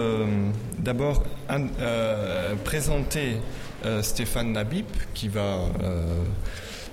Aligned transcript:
Euh, 0.00 0.26
D'abord, 0.78 1.22
euh, 1.50 2.54
présenter 2.64 3.36
euh, 3.84 4.02
Stéphane 4.02 4.52
Nabib 4.52 4.86
qui 5.12 5.28
va 5.28 5.58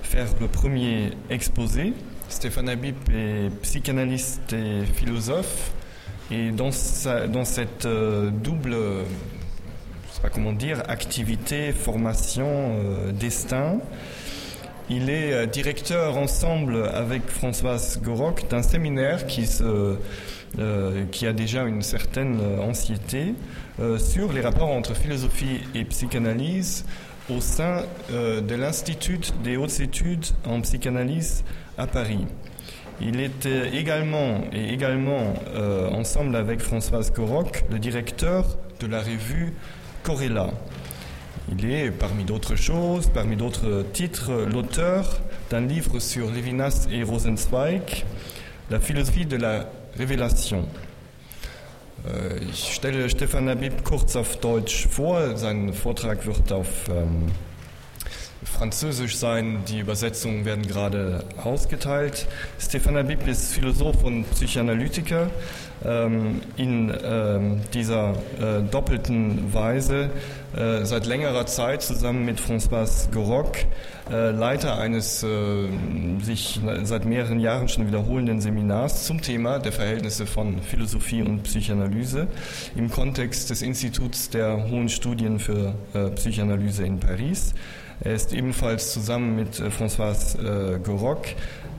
faire 0.02 0.26
le 0.40 0.46
premier 0.46 1.10
exposé. 1.30 1.94
Stéphane 2.28 2.66
Nabib 2.66 2.96
est 3.10 3.50
psychanalyste 3.62 4.52
et 4.52 4.84
philosophe. 4.84 5.72
Et 6.30 6.50
dans, 6.50 6.68
dans 7.32 7.44
cette 7.46 7.86
double, 7.86 8.72
je 8.72 10.14
sais 10.14 10.20
pas 10.20 10.28
comment 10.28 10.52
dire, 10.52 10.82
activité, 10.88 11.72
formation, 11.72 12.76
destin, 13.18 13.78
il 14.90 15.08
est 15.08 15.46
directeur 15.46 16.18
ensemble 16.18 16.84
avec 16.92 17.26
Françoise 17.26 18.00
Goroc 18.02 18.46
d'un 18.50 18.62
séminaire 18.62 19.26
qui, 19.26 19.46
se, 19.46 19.96
euh, 20.58 21.04
qui 21.12 21.26
a 21.26 21.32
déjà 21.32 21.64
une 21.64 21.82
certaine 21.82 22.40
euh, 22.40 22.60
ancienneté 22.60 23.34
euh, 23.80 23.98
sur 23.98 24.32
les 24.32 24.40
rapports 24.40 24.70
entre 24.70 24.94
philosophie 24.94 25.60
et 25.74 25.84
psychanalyse 25.84 26.84
au 27.30 27.40
sein 27.40 27.82
euh, 28.10 28.40
de 28.40 28.54
l'Institut 28.54 29.20
des 29.44 29.56
hautes 29.56 29.80
études 29.80 30.24
en 30.46 30.60
psychanalyse 30.62 31.44
à 31.76 31.86
Paris. 31.86 32.26
Il 33.00 33.20
était 33.20 33.76
également 33.76 34.40
et 34.52 34.72
également 34.72 35.34
ensemble 35.92 36.34
avec 36.34 36.58
Françoise 36.58 37.12
Goroc 37.12 37.64
le 37.70 37.78
directeur 37.78 38.44
de 38.80 38.88
la 38.88 38.98
revue 38.98 39.54
Corella. 40.02 40.50
Il 41.56 41.70
est, 41.70 41.92
parmi 41.92 42.24
d'autres 42.24 42.56
choses, 42.56 43.08
parmi 43.14 43.36
d'autres 43.36 43.84
titres, 43.92 44.32
l'auteur 44.52 45.20
d'un 45.48 45.60
livre 45.60 46.00
sur 46.00 46.28
Levinas 46.28 46.88
et 46.90 47.04
Rosenzweig, 47.04 48.04
La 48.68 48.80
philosophie 48.80 49.26
de 49.26 49.36
la 49.36 49.70
révélation. 49.98 50.64
Äh, 52.06 52.44
Ich 52.50 52.74
stelle 52.74 53.08
Stefan 53.10 53.48
Habib 53.48 53.84
kurz 53.84 54.16
auf 54.16 54.36
Deutsch 54.36 54.86
vor. 54.88 55.36
Sein 55.36 55.72
Vortrag 55.72 56.26
wird 56.26 56.52
auf 56.52 56.88
ähm, 56.88 57.26
Französisch 58.44 59.16
sein. 59.16 59.58
Die 59.68 59.80
Übersetzungen 59.80 60.44
werden 60.44 60.66
gerade 60.66 61.24
ausgeteilt. 61.42 62.26
Stefan 62.58 62.96
Habib 62.96 63.26
ist 63.26 63.52
Philosoph 63.52 64.04
und 64.04 64.30
Psychoanalytiker. 64.30 65.30
Ähm, 65.84 66.40
in 66.56 66.92
ähm, 67.04 67.60
dieser 67.72 68.10
äh, 68.40 68.62
doppelten 68.68 69.54
Weise 69.54 70.10
äh, 70.56 70.84
seit 70.84 71.06
längerer 71.06 71.46
Zeit 71.46 71.82
zusammen 71.82 72.24
mit 72.24 72.40
François 72.40 73.08
Goroc, 73.12 73.58
äh, 74.10 74.30
Leiter 74.30 74.78
eines 74.78 75.22
äh, 75.22 75.68
sich 76.22 76.60
seit 76.82 77.04
mehreren 77.04 77.40
Jahren 77.40 77.68
schon 77.68 77.86
wiederholenden 77.86 78.40
Seminars 78.40 79.06
zum 79.06 79.20
Thema 79.20 79.58
der 79.58 79.72
Verhältnisse 79.72 80.26
von 80.26 80.62
Philosophie 80.62 81.22
und 81.22 81.42
Psychoanalyse 81.42 82.26
im 82.76 82.90
Kontext 82.90 83.50
des 83.50 83.62
Instituts 83.62 84.30
der 84.30 84.68
Hohen 84.70 84.88
Studien 84.88 85.38
für 85.38 85.74
äh, 85.94 86.10
Psychoanalyse 86.10 86.84
in 86.84 87.00
Paris. 87.00 87.54
Er 88.00 88.14
ist 88.14 88.32
ebenfalls 88.32 88.92
zusammen 88.92 89.34
mit 89.34 89.58
äh, 89.58 89.70
François 89.70 90.14
äh, 90.38 90.78
Goroc 90.78 91.26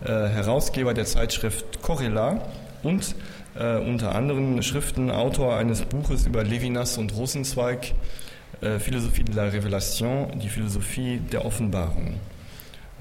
äh, 0.03 0.07
Herausgeber 0.07 0.93
der 0.93 1.05
Zeitschrift 1.05 1.81
Corella 1.81 2.41
und 2.83 3.15
unter 3.55 4.15
anderen 4.15 4.63
Schriften 4.63 5.11
Autor 5.11 5.57
eines 5.57 5.81
Buches 5.81 6.25
über 6.25 6.45
Levinas 6.45 6.97
und 6.97 7.13
Rosenzweig, 7.17 7.93
äh, 8.61 8.79
Philosophie 8.79 9.23
de 9.23 9.35
la 9.35 9.49
Révélation, 9.49 10.27
die 10.35 10.49
Philosophie 10.49 11.19
der 11.31 11.45
Offenbarung. 11.45 12.15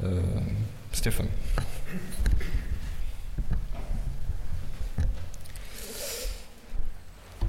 Äh, 0.03 0.07
Stefan. 0.93 1.27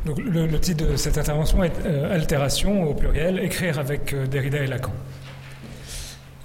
Donc, 0.05 0.17
le, 0.19 0.59
titre 0.59 0.88
de 0.88 0.95
cette 0.95 1.17
intervention 1.17 1.63
est 1.63 1.73
euh, 1.85 2.13
Altération 2.13 2.83
au 2.83 2.93
pluriel, 2.93 3.39
écrire 3.39 3.79
avec 3.79 4.13
euh, 4.13 4.27
Derrida 4.27 4.59
et 4.59 4.67
Lacan. 4.67 4.94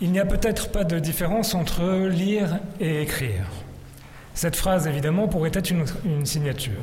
Il 0.00 0.10
n'y 0.10 0.18
a 0.18 0.26
peut-être 0.26 0.70
pas 0.70 0.84
de 0.84 0.98
différence 0.98 1.54
entre 1.54 2.08
lire 2.08 2.58
et 2.80 3.02
écrire. 3.02 3.46
Cette 4.34 4.56
phrase, 4.56 4.86
évidemment, 4.88 5.28
pourrait 5.28 5.52
être 5.54 5.70
une 5.70 6.26
signature. 6.26 6.80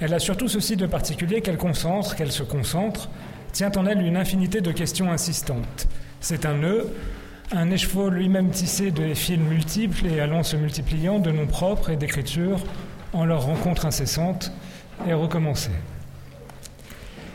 Elle 0.00 0.14
a 0.14 0.18
surtout 0.18 0.48
ceci 0.48 0.76
de 0.76 0.86
particulier 0.86 1.42
qu'elle 1.42 1.58
concentre, 1.58 2.16
qu'elle 2.16 2.32
se 2.32 2.42
concentre, 2.42 3.10
tient 3.52 3.70
en 3.76 3.84
elle 3.84 4.00
une 4.00 4.16
infinité 4.16 4.62
de 4.62 4.72
questions 4.72 5.12
insistantes. 5.12 5.88
C'est 6.20 6.46
un 6.46 6.54
nœud, 6.54 6.88
un 7.52 7.70
écheveau 7.70 8.08
lui-même 8.08 8.50
tissé 8.50 8.92
de 8.92 9.12
fils 9.12 9.38
multiples 9.38 10.06
et 10.06 10.20
allant 10.20 10.42
se 10.42 10.56
multipliant 10.56 11.18
de 11.18 11.30
noms 11.30 11.46
propres 11.46 11.90
et 11.90 11.96
d'écriture 11.96 12.60
en 13.12 13.26
leur 13.26 13.44
rencontre 13.44 13.84
incessante 13.84 14.52
et 15.06 15.12
recommencer. 15.12 15.72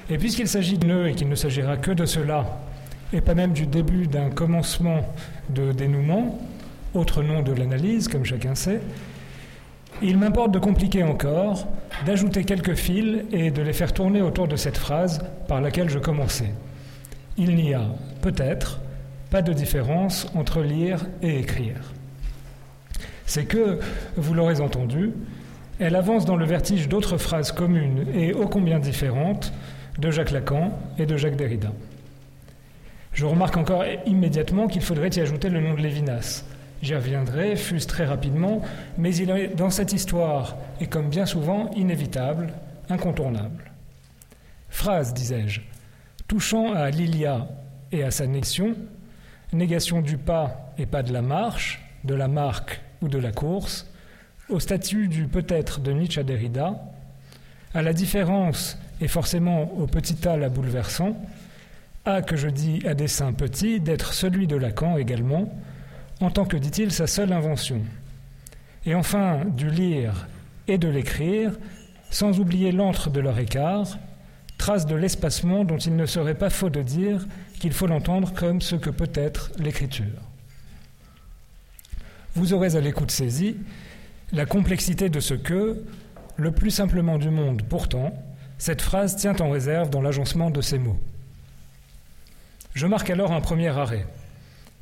Et 0.10 0.18
puisqu'il 0.18 0.48
s'agit 0.48 0.80
de 0.80 0.88
nœuds 0.88 1.10
et 1.10 1.14
qu'il 1.14 1.30
ne 1.30 1.36
s'agira 1.36 1.78
que 1.78 1.92
de 1.92 2.06
cela, 2.06 2.46
et 3.14 3.22
pas 3.22 3.36
même 3.36 3.54
du 3.54 3.68
début 3.68 4.08
d'un 4.08 4.30
commencement 4.30 5.02
de 5.50 5.72
dénouement, 5.72 6.40
autre 6.96 7.22
nom 7.22 7.44
de 7.44 7.52
l'analyse, 7.52 8.08
comme 8.08 8.26
chacun 8.26 8.56
sait, 8.56 8.82
il 10.02 10.18
m'importe 10.18 10.52
de 10.52 10.60
compliquer 10.60 11.04
encore, 11.04 11.68
d'ajouter 12.06 12.44
quelques 12.44 12.76
fils 12.76 13.24
et 13.32 13.52
de 13.52 13.62
les 13.62 13.74
faire 13.74 13.94
tourner 13.94 14.22
autour 14.22 14.48
de 14.48 14.56
cette 14.56 14.78
phrase 14.78 15.26
par 15.48 15.62
laquelle 15.62 15.90
je 15.90 16.00
commençais. 16.00 16.54
Il 17.38 17.56
n'y 17.56 17.74
a 17.74 17.86
peut-être 18.22 18.82
pas 19.30 19.42
de 19.42 19.54
différence 19.54 20.28
entre 20.36 20.62
lire 20.62 21.06
et 21.22 21.40
écrire. 21.40 21.94
C'est 23.26 23.46
que, 23.46 23.80
vous 24.16 24.34
l'aurez 24.34 24.62
entendu, 24.62 25.12
elle 25.80 25.96
avance 25.96 26.26
dans 26.26 26.38
le 26.38 26.46
vertige 26.46 26.88
d'autres 26.88 27.18
phrases 27.18 27.52
communes 27.52 28.06
et 28.14 28.34
ô 28.34 28.48
combien 28.48 28.80
différentes 28.80 29.52
de 29.98 30.12
Jacques 30.12 30.32
Lacan 30.32 30.78
et 30.98 31.06
de 31.06 31.18
Jacques 31.18 31.36
Derrida. 31.36 31.72
Je 33.12 33.26
remarque 33.26 33.58
encore 33.58 33.84
immédiatement 34.06 34.68
qu'il 34.68 34.82
faudrait 34.82 35.10
y 35.10 35.20
ajouter 35.22 35.50
le 35.50 35.62
nom 35.62 35.74
de 35.74 35.82
Lévinas. 35.82 36.44
J'y 36.86 36.94
reviendrai, 36.94 37.56
fût-ce 37.56 37.88
très 37.88 38.06
rapidement, 38.06 38.62
mais 39.00 39.16
il 39.16 39.32
est 39.32 39.56
dans 39.56 39.72
cette 39.72 39.92
histoire, 39.92 40.56
et 40.80 40.86
comme 40.86 41.10
bien 41.10 41.26
souvent, 41.26 41.72
inévitable, 41.72 42.54
incontournable. 42.92 43.72
Phrase, 44.70 45.12
disais-je, 45.12 45.62
touchant 46.28 46.76
à 46.76 46.92
l'Ilia 46.92 47.48
et 47.92 48.04
à 48.04 48.12
sa 48.12 48.28
négation, 48.28 48.76
négation 49.52 50.02
du 50.02 50.18
pas 50.18 50.76
et 50.78 50.86
pas 50.86 51.02
de 51.02 51.12
la 51.12 51.24
marche, 51.24 51.84
de 52.04 52.14
la 52.14 52.28
marque 52.28 52.80
ou 53.02 53.08
de 53.08 53.18
la 53.18 53.32
course, 53.32 53.90
au 54.48 54.60
statut 54.60 55.08
du 55.08 55.26
peut-être 55.26 55.80
de 55.80 55.92
Nietzsche 55.92 56.22
à 56.22 56.24
Derrida, 56.24 56.80
à 57.74 57.82
la 57.82 57.94
différence 57.94 58.78
et 59.02 59.08
forcément 59.08 59.74
au 59.80 59.88
petit 59.88 60.28
A 60.28 60.38
la 60.38 60.50
bouleversant, 60.50 61.18
à 62.06 62.22
que 62.22 62.36
je 62.36 62.48
dis 62.48 62.86
à 62.86 62.94
dessein 62.94 63.34
petit 63.34 63.80
d'être 63.80 64.14
celui 64.14 64.46
de 64.46 64.56
Lacan 64.56 64.98
également, 64.98 65.52
en 66.22 66.32
tant 66.32 66.46
que, 66.46 66.58
dit-il, 66.58 66.92
sa 66.92 67.08
seule 67.08 67.34
invention. 67.34 67.82
Et 68.86 68.96
enfin, 68.96 69.42
du 69.46 69.70
lire 69.70 70.28
et 70.68 70.78
de 70.78 70.88
l'écrire, 70.88 71.52
sans 72.10 72.40
oublier 72.40 72.72
l'antre 72.72 73.10
de 73.10 73.20
leur 73.20 73.38
écart, 73.40 73.98
trace 74.58 74.86
de 74.86 74.96
l'espacement 74.96 75.66
dont 75.66 75.78
il 75.78 75.96
ne 75.96 76.06
serait 76.06 76.36
pas 76.36 76.50
faux 76.50 76.70
de 76.70 76.82
dire 76.82 77.26
qu'il 77.60 77.74
faut 77.74 77.88
l'entendre 77.88 78.34
comme 78.34 78.62
ce 78.62 78.76
que 78.76 78.90
peut 78.90 79.12
être 79.14 79.52
l'écriture. 79.58 80.22
Vous 82.36 82.54
aurez 82.54 82.76
à 82.76 82.82
l'écoute 82.82 83.12
saisie 83.12 83.58
la 84.32 84.46
complexité 84.46 85.10
de 85.10 85.20
ce 85.20 85.34
que, 85.34 85.84
le 86.38 86.52
plus 86.52 86.72
simplement 86.72 87.18
du 87.18 87.30
monde 87.30 87.62
pourtant, 87.64 88.14
cette 88.58 88.82
phrase 88.82 89.16
tient 89.16 89.36
en 89.40 89.50
réserve 89.50 89.90
dans 89.90 90.02
l'agencement 90.02 90.50
de 90.50 90.62
ces 90.62 90.78
mots. 90.78 91.00
Je 92.74 92.88
marque 92.88 93.10
alors 93.10 93.32
un 93.32 93.42
premier 93.42 93.70
arrêt, 93.70 94.06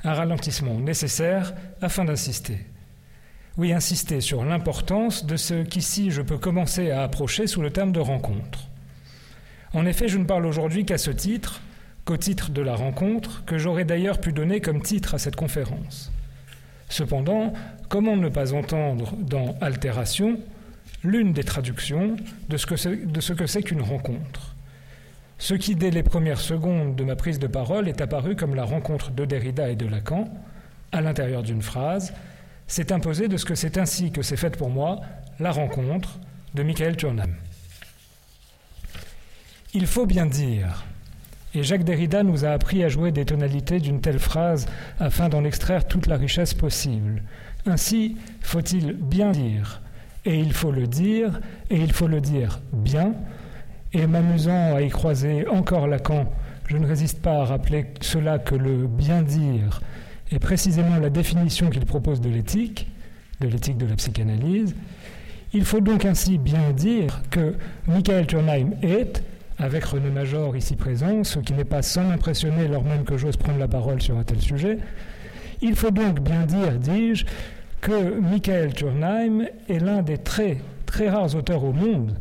un 0.03 0.14
ralentissement 0.14 0.80
nécessaire 0.80 1.53
afin 1.81 2.06
d'insister. 2.06 2.59
Oui, 3.58 3.72
insister 3.72 4.19
sur 4.19 4.44
l'importance 4.44 5.25
de 5.25 5.38
ce 5.38 5.64
qu'ici 5.64 6.12
je 6.12 6.22
peux 6.22 6.38
commencer 6.38 6.91
à 6.91 7.03
approcher 7.03 7.47
sous 7.47 7.62
le 7.62 7.72
terme 7.72 7.91
de 7.91 8.00
rencontre. 8.00 8.68
En 9.74 9.86
effet, 9.86 10.07
je 10.07 10.18
ne 10.18 10.25
parle 10.25 10.45
aujourd'hui 10.45 10.86
qu'à 10.86 10.98
ce 10.98 11.12
titre, 11.12 11.62
qu'au 12.06 12.18
titre 12.18 12.51
de 12.51 12.62
la 12.62 12.75
rencontre, 12.75 13.44
que 13.45 13.57
j'aurais 13.57 13.86
d'ailleurs 13.86 14.19
pu 14.19 14.33
donner 14.33 14.60
comme 14.60 14.81
titre 14.81 15.13
à 15.13 15.19
cette 15.19 15.36
conférence. 15.36 16.12
Cependant, 16.89 17.54
comment 17.89 18.18
ne 18.18 18.30
pas 18.30 18.54
entendre 18.54 19.16
dans 19.18 19.56
altération 19.62 20.39
l'une 21.04 21.33
des 21.33 21.44
traductions 21.44 22.16
de 22.50 22.57
ce 22.57 23.33
que 23.33 23.45
c'est 23.48 23.63
qu'une 23.63 23.81
rencontre? 23.81 24.52
Ce 25.38 25.53
qui, 25.53 25.75
dès 25.75 25.91
les 25.91 26.03
premières 26.03 26.39
secondes 26.39 26.95
de 26.95 27.03
ma 27.03 27.15
prise 27.15 27.39
de 27.39 27.47
parole, 27.47 27.88
est 27.88 28.01
apparu 28.01 28.35
comme 28.35 28.56
la 28.56 28.63
rencontre 28.63 29.12
de 29.12 29.25
Derrida 29.25 29.69
et 29.69 29.75
de 29.75 29.88
Lacan, 29.88 30.30
à 30.91 31.01
l'intérieur 31.01 31.44
d'une 31.44 31.62
phrase, 31.62 32.13
s'est 32.68 32.91
imposé 32.91 33.27
de 33.27 33.38
ce 33.38 33.45
que 33.45 33.56
c'est 33.56 33.77
ainsi 33.77 34.12
que 34.12 34.21
s'est 34.21 34.38
faite 34.38 34.57
pour 34.57 34.69
moi 34.69 35.01
la 35.39 35.51
rencontre 35.51 36.19
de 36.53 36.63
Michael 36.63 36.95
Turnham. 36.95 37.33
Il 39.74 39.88
faut 39.88 40.06
bien 40.06 40.27
dire, 40.27 40.85
et 41.56 41.63
Jacques 41.63 41.83
Derrida 41.83 42.24
nous 42.24 42.45
a 42.45 42.50
appris 42.50 42.83
à 42.83 42.89
jouer 42.89 43.12
des 43.12 43.25
tonalités 43.25 43.79
d'une 43.79 44.01
telle 44.01 44.19
phrase 44.19 44.68
afin 45.00 45.29
d'en 45.29 45.44
extraire 45.44 45.88
toute 45.88 46.07
la 46.07 46.15
richesse 46.15 46.53
possible. 46.53 47.24
Ainsi, 47.65 48.18
faut-il 48.41 48.94
bien 48.94 49.31
dire, 49.31 49.81
et 50.25 50.38
il 50.38 50.53
faut 50.53 50.71
le 50.71 50.88
dire, 50.88 51.41
et 51.69 51.77
il 51.77 51.91
faut 51.91 52.07
le 52.07 52.21
dire 52.21 52.62
bien, 52.71 53.13
Et 53.94 54.07
m'amusant 54.07 54.75
à 54.75 54.81
y 54.81 54.90
croiser 54.90 55.48
encore 55.48 55.88
Lacan, 55.88 56.25
je 56.68 56.78
ne 56.78 56.88
résiste 56.88 57.22
pas 57.22 57.42
à 57.42 57.45
rappeler 57.45 57.86
cela 58.01 58.40
que 58.40 58.56
le 58.56 58.88
bien 58.88 59.22
dire 59.22 59.81
est 60.31 60.40
précisément 60.40 60.98
la 60.98 61.12
définition 61.12 61.69
qu'il 61.69 61.86
propose 61.86 62.19
de 62.19 62.30
l'éthique, 62.30 62.88
de 63.40 63.48
l'éthique 63.48 63.78
de 63.78 63.86
la 63.86 63.95
psychanalyse. 63.95 64.75
Il 65.54 65.63
faut 65.63 65.80
donc 65.80 66.06
ainsi 66.06 66.40
bien 66.40 66.72
dire 66.72 67.22
que 67.30 67.54
Michael 67.86 68.25
Turnheim 68.25 68.72
est, 68.81 69.22
avec 69.60 69.84
René 69.84 70.10
Major 70.10 70.57
ici 70.57 70.75
présent, 70.75 71.24
ce 71.24 71.38
qui 71.38 71.54
n'est 71.54 71.63
pas 71.63 71.84
sans 71.84 72.04
m'impressionner 72.04 72.68
lors 72.68 72.84
même 72.84 73.04
que 73.04 73.18
j'ose 73.18 73.38
prendre 73.38 73.60
la 73.60 73.68
parole 73.68 74.01
sur 74.01 74.18
un 74.18 74.24
tel 74.24 74.42
sujet, 74.42 74.80
il 75.62 75.75
faut 75.75 75.92
donc 75.92 76.19
bien 76.19 76.48
dire, 76.48 76.80
dis-je, 76.80 77.25
que 77.80 78.19
Michael 78.19 78.74
Turnheim 78.74 79.46
est 79.69 79.80
l'un 79.80 80.01
des 80.01 80.18
très, 80.18 80.57
très 80.88 81.10
rares 81.10 81.36
auteurs 81.36 81.63
au 81.63 81.74
monde 81.74 82.16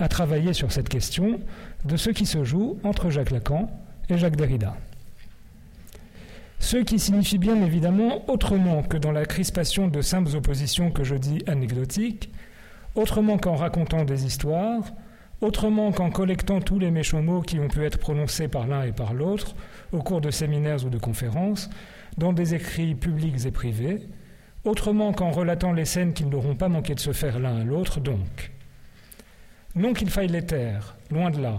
à 0.00 0.08
travailler 0.08 0.52
sur 0.52 0.72
cette 0.72 0.88
question 0.88 1.40
de 1.84 1.96
ce 1.96 2.10
qui 2.10 2.26
se 2.26 2.44
joue 2.44 2.78
entre 2.84 3.10
Jacques 3.10 3.30
Lacan 3.30 3.70
et 4.08 4.18
Jacques 4.18 4.36
Derrida. 4.36 4.76
Ce 6.58 6.78
qui 6.78 6.98
signifie 6.98 7.38
bien 7.38 7.62
évidemment 7.62 8.28
autrement 8.30 8.82
que 8.82 8.96
dans 8.96 9.12
la 9.12 9.26
crispation 9.26 9.88
de 9.88 10.00
simples 10.00 10.34
oppositions 10.36 10.90
que 10.90 11.04
je 11.04 11.14
dis 11.14 11.42
anecdotiques, 11.46 12.30
autrement 12.94 13.38
qu'en 13.38 13.54
racontant 13.54 14.04
des 14.04 14.24
histoires, 14.24 14.82
autrement 15.40 15.92
qu'en 15.92 16.10
collectant 16.10 16.60
tous 16.60 16.78
les 16.78 16.90
méchants 16.90 17.22
mots 17.22 17.42
qui 17.42 17.60
ont 17.60 17.68
pu 17.68 17.84
être 17.84 17.98
prononcés 17.98 18.48
par 18.48 18.66
l'un 18.66 18.84
et 18.84 18.92
par 18.92 19.12
l'autre 19.12 19.54
au 19.92 20.02
cours 20.02 20.20
de 20.20 20.30
séminaires 20.30 20.84
ou 20.84 20.88
de 20.88 20.98
conférences, 20.98 21.68
dans 22.16 22.32
des 22.32 22.54
écrits 22.54 22.94
publics 22.94 23.44
et 23.44 23.50
privés, 23.50 24.08
autrement 24.64 25.12
qu'en 25.12 25.30
relatant 25.30 25.72
les 25.72 25.84
scènes 25.84 26.14
qu'ils 26.14 26.30
n'auront 26.30 26.56
pas 26.56 26.68
manqué 26.68 26.94
de 26.94 27.00
se 27.00 27.12
faire 27.12 27.38
l'un 27.38 27.60
à 27.60 27.64
l'autre, 27.64 28.00
donc. 28.00 28.55
Non 29.76 29.92
qu'il 29.92 30.10
faille 30.10 30.28
les 30.28 30.44
taire, 30.44 30.96
loin 31.10 31.30
de 31.30 31.40
là, 31.40 31.58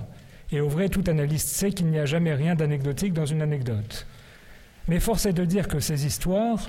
et 0.51 0.59
au 0.59 0.67
vrai 0.67 0.89
tout 0.89 1.03
analyste 1.07 1.49
sait 1.49 1.71
qu'il 1.71 1.87
n'y 1.87 1.99
a 1.99 2.05
jamais 2.05 2.33
rien 2.33 2.55
d'anecdotique 2.55 3.13
dans 3.13 3.25
une 3.25 3.43
anecdote. 3.43 4.07
Mais 4.87 4.99
force 4.99 5.25
est 5.27 5.33
de 5.33 5.45
dire 5.45 5.67
que 5.67 5.79
ces 5.79 6.05
histoires 6.05 6.67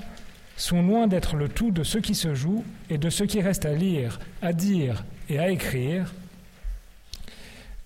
sont 0.57 0.83
loin 0.83 1.07
d'être 1.07 1.35
le 1.35 1.49
tout 1.49 1.71
de 1.71 1.83
ce 1.83 1.97
qui 1.97 2.13
se 2.13 2.35
joue 2.35 2.63
et 2.89 2.97
de 2.97 3.09
ce 3.09 3.23
qui 3.23 3.41
reste 3.41 3.65
à 3.65 3.73
lire, 3.73 4.19
à 4.41 4.53
dire 4.53 5.05
et 5.29 5.39
à 5.39 5.49
écrire, 5.49 6.13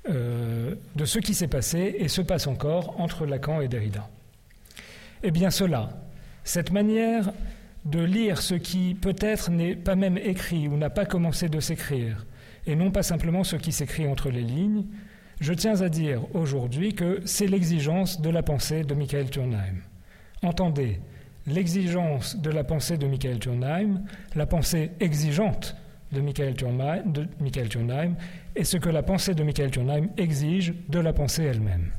euh, 0.10 0.76
de 0.96 1.06
ce 1.06 1.20
qui 1.20 1.34
s'est 1.34 1.48
passé 1.48 1.96
et 2.00 2.10
se 2.10 2.22
passe 2.22 2.48
encore 2.48 3.00
entre 3.00 3.26
Lacan 3.26 3.62
et 3.62 3.70
Derrida. 3.70 4.10
Eh 5.22 5.32
bien 5.32 5.50
cela, 5.50 5.92
cette 6.44 6.72
manière 6.72 7.32
de 7.86 8.02
lire 8.04 8.42
ce 8.42 8.56
qui 8.56 8.96
peut-être 8.96 9.52
n'est 9.52 9.76
pas 9.76 9.96
même 9.96 10.18
écrit 10.18 10.68
ou 10.68 10.76
n'a 10.76 10.90
pas 10.90 11.06
commencé 11.06 11.48
de 11.48 11.62
s'écrire, 11.62 12.26
et 12.66 12.76
non 12.76 12.92
pas 12.92 13.04
simplement 13.04 13.44
ce 13.44 13.56
qui 13.56 13.72
s'écrit 13.72 14.08
entre 14.08 14.30
les 14.30 14.44
lignes, 14.44 14.86
je 15.40 15.54
tiens 15.54 15.82
à 15.82 15.90
dire 15.90 16.24
aujourd'hui 16.36 16.94
que 16.94 17.22
c'est 17.26 17.48
l'exigence 17.48 18.22
de 18.22 18.30
la 18.30 18.44
pensée 18.44 18.84
de 18.84 18.94
Michael 18.94 19.30
Turnheim. 19.30 19.82
Entendez, 20.42 21.00
l'exigence 21.48 22.38
de 22.38 22.50
la 22.50 22.64
pensée 22.64 22.98
de 22.98 23.08
Michael 23.08 23.40
Turnheim, 23.40 24.02
la 24.36 24.46
pensée 24.46 24.92
exigeante 25.00 25.76
de 26.12 26.22
Michael, 26.22 26.54
Turnheim, 26.56 28.16
est 28.56 28.64
ce 28.64 28.78
que 28.78 28.90
la 28.90 29.04
pensée 29.04 29.34
de 29.34 29.44
Michael 29.44 29.72
Turnheim 29.72 30.10
exige 30.18 30.74
de 30.88 31.00
la 31.00 31.12
pensée 31.12 31.44
elle-même. 31.44 31.92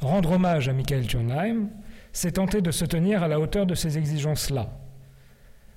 Rendre 0.00 0.32
hommage 0.32 0.68
à 0.68 0.72
Michael 0.72 1.06
Turnheim, 1.06 1.68
c'est 2.12 2.32
tenter 2.32 2.60
de 2.60 2.72
se 2.72 2.84
tenir 2.84 3.22
à 3.22 3.28
la 3.28 3.38
hauteur 3.38 3.66
de 3.66 3.74
ces 3.74 3.98
exigences-là. 3.98 4.68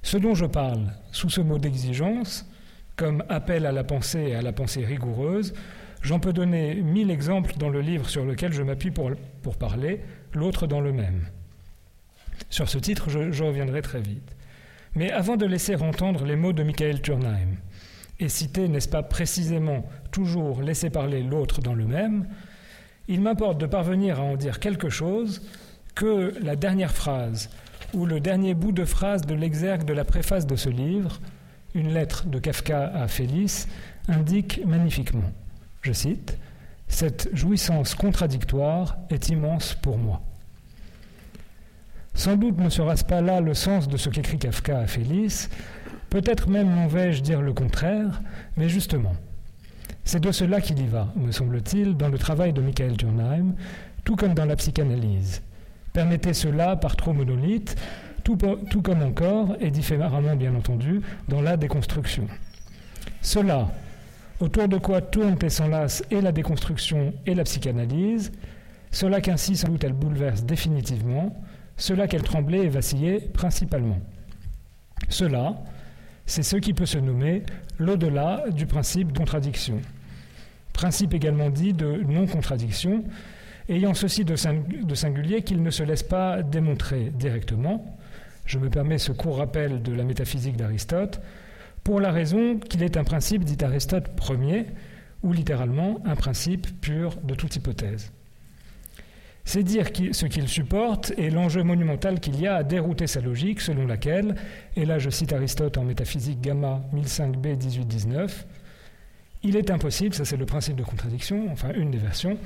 Ce 0.02 0.18
dont 0.18 0.34
je 0.34 0.46
parle 0.46 0.92
sous 1.12 1.30
ce 1.30 1.42
mot 1.42 1.60
d'exigence, 1.60 2.50
comme 2.96 3.24
appel 3.30 3.66
à 3.66 3.72
la 3.72 3.84
pensée 3.84 4.28
et 4.30 4.36
à 4.36 4.42
la 4.42 4.54
pensée 4.54 4.86
rigoureuse, 4.86 5.54
j'en 6.02 6.20
peux 6.20 6.34
donner 6.34 6.76
mille 6.76 7.12
exemples 7.12 7.56
dans 7.58 7.70
le 7.70 7.82
livre 7.82 8.10
sur 8.10 8.26
lequel 8.26 8.54
je 8.54 8.64
m'appuie 8.64 8.92
pour, 8.92 9.58
parler, 9.58 10.02
l'autre 10.34 10.68
dans 10.68 10.82
le 10.82 10.92
même. 10.92 11.26
Sur 12.50 12.70
ce 12.70 12.78
titre, 12.78 13.10
je, 13.10 13.32
je, 13.32 13.44
reviendrai 13.44 13.82
très 13.82 14.02
vite. 14.02 14.36
Mais 14.96 15.12
avant 15.12 15.38
de 15.38 15.46
laisser 15.46 15.76
entendre 15.76 16.26
les 16.26 16.36
mots 16.36 16.54
de 16.54 16.64
Michael 16.64 17.02
Turnheim, 17.02 17.58
et 18.20 18.30
citer, 18.30 18.68
n'est-ce 18.68 18.90
pas 18.90 19.04
précisément, 19.04 19.86
toujours 20.12 20.62
laisser 20.62 20.90
parler 20.90 21.24
l'autre 21.24 21.62
dans 21.62 21.74
le 21.74 21.86
même, 21.86 22.28
il 23.08 23.22
m'importe 23.22 23.58
de 23.58 23.66
parvenir 23.66 24.20
à 24.20 24.24
en 24.24 24.38
dire 24.38 24.60
quelque 24.60 24.90
chose 24.90 25.42
que 25.96 26.34
la 26.42 26.56
dernière 26.56 26.94
phrase 26.94 27.50
ou 27.94 28.06
le 28.06 28.20
dernier 28.20 28.54
bout 28.54 28.72
de 28.72 28.86
phrase 28.86 29.24
de 29.24 29.36
l'exergue 29.36 29.84
de 29.84 29.94
la 29.94 30.06
préface 30.06 30.48
de 30.48 30.56
ce 30.56 30.70
livre, 30.70 31.20
une 31.74 31.94
lettre 31.94 32.26
de 32.26 32.40
Kafka 32.40 32.88
à 32.94 33.08
Félix, 33.08 33.68
indique 34.08 34.62
magnifiquement. 34.66 35.32
Je 35.82 35.92
cite 35.92 36.38
Cette 36.88 37.30
jouissance 37.34 37.96
contradictoire 37.96 38.98
est 39.10 39.30
immense 39.30 39.74
pour 39.74 39.98
moi. 39.98 40.22
Sans 42.14 42.36
doute 42.36 42.60
ne 42.60 42.70
sera-ce 42.70 43.04
pas 43.04 43.22
là 43.22 43.42
le 43.42 43.54
sens 43.54 43.88
de 43.88 43.98
ce 43.98 44.10
qu'écrit 44.10 44.38
Kafka 44.38 44.80
à 44.80 44.88
Félix, 44.88 45.50
peut-être 46.10 46.48
même 46.48 46.70
m'en 46.70 46.88
vais-je 46.88 47.22
dire 47.22 47.42
le 47.42 47.54
contraire, 47.54 48.22
mais 48.56 48.70
justement, 48.70 49.16
c'est 50.04 50.20
de 50.20 50.32
cela 50.32 50.62
qu'il 50.62 50.80
y 50.80 50.88
va, 50.88 51.12
me 51.16 51.32
semble-t-il, 51.32 51.98
dans 51.98 52.10
le 52.10 52.20
travail 52.20 52.54
de 52.54 52.62
Michael 52.62 52.98
Turnheim, 52.98 53.56
tout 54.04 54.16
comme 54.16 54.34
dans 54.34 54.46
la 54.46 54.56
psychanalyse. 54.56 55.42
Permettez 55.92 56.34
cela 56.34 56.76
par 56.76 56.96
trop 56.96 57.14
monolithe, 57.14 57.76
tout, 58.24 58.82
comme 58.82 59.02
encore, 59.02 59.56
et 59.60 59.72
différemment 59.72 60.36
bien 60.36 60.56
entendu, 60.56 61.02
dans 61.28 61.42
la 61.42 61.58
déconstruction. 61.58 62.28
Cela, 63.22 63.70
autour 64.40 64.68
de 64.68 64.78
quoi 64.78 65.02
tournent 65.02 65.38
et 65.42 65.50
s'enlacent 65.50 66.04
et 66.12 66.22
la 66.22 66.32
déconstruction 66.32 67.14
et 67.26 67.36
la 67.36 67.44
psychanalyse, 67.44 68.32
cela 68.92 69.22
qu'ainsi 69.22 69.56
sans 69.56 69.70
doute 69.70 69.84
elle 69.84 69.94
bouleverse 69.94 70.44
définitivement, 70.44 71.36
cela 71.78 72.08
qu'elle 72.08 72.24
tremblait 72.24 72.66
et 72.66 72.70
vacillait 72.70 73.20
principalement. 73.20 74.00
Cela, 75.10 75.56
c'est 76.26 76.44
ce 76.44 76.56
qui 76.58 76.74
peut 76.74 76.86
se 76.86 76.98
nommer 76.98 77.44
l'au-delà 77.80 78.46
du 78.52 78.66
principe 78.66 79.18
contradiction. 79.18 79.82
Principe 80.72 81.14
également 81.14 81.50
dit 81.50 81.74
de 81.74 82.04
non-contradiction, 82.08 83.04
ayant 83.70 83.94
ceci 83.94 84.26
de, 84.26 84.36
singulier 84.36 85.42
qu'il 85.42 85.62
ne 85.62 85.70
se 85.70 85.84
laisse 85.84 86.04
pas 86.04 86.42
démontrer 86.42 87.12
directement. 87.14 87.98
Je 88.46 88.58
me 88.60 88.70
permets 88.70 88.98
ce 88.98 89.12
court 89.12 89.38
rappel 89.38 89.82
de 89.82 89.94
la 89.94 90.04
métaphysique 90.04 90.58
d'Aristote, 90.58 91.22
pour 91.84 92.00
la 92.00 92.12
raison 92.12 92.60
qu'il 92.60 92.84
est 92.84 92.98
un 92.98 93.04
principe, 93.04 93.44
dit 93.44 93.64
Aristote, 93.64 94.16
premier, 94.16 94.66
ou 95.22 95.34
littéralement 95.34 96.02
un 96.06 96.16
principe 96.16 96.68
pur 96.82 97.18
de 97.24 97.36
toute 97.36 97.56
hypothèse. 97.56 98.12
C'est 99.46 99.64
dire 99.64 99.88
ce 99.88 100.26
qu'il 100.26 100.48
supporte 100.48 101.14
et 101.18 101.30
l'enjeu 101.30 101.64
monumental 101.64 102.22
qu'il 102.22 102.40
y 102.40 102.48
a 102.48 102.56
à 102.56 102.64
dérouter 102.64 103.08
sa 103.08 103.20
logique, 103.20 103.60
selon 103.60 103.86
laquelle, 103.86 104.36
et 104.78 104.86
là 104.86 105.00
je 105.00 105.10
cite 105.10 105.34
Aristote 105.34 105.78
en 105.78 105.84
métaphysique 105.84 106.40
gamma 106.40 106.82
1005b 106.94 107.58
1819, 107.58 108.46
il 109.44 109.58
est 109.58 109.70
impossible, 109.70 110.16
ça 110.16 110.24
c'est 110.24 110.38
le 110.38 110.46
principe 110.46 110.78
de 110.78 110.84
contradiction, 110.84 111.48
enfin 111.52 111.74
une 111.76 111.92
des 111.92 111.98
versions, 111.98 112.38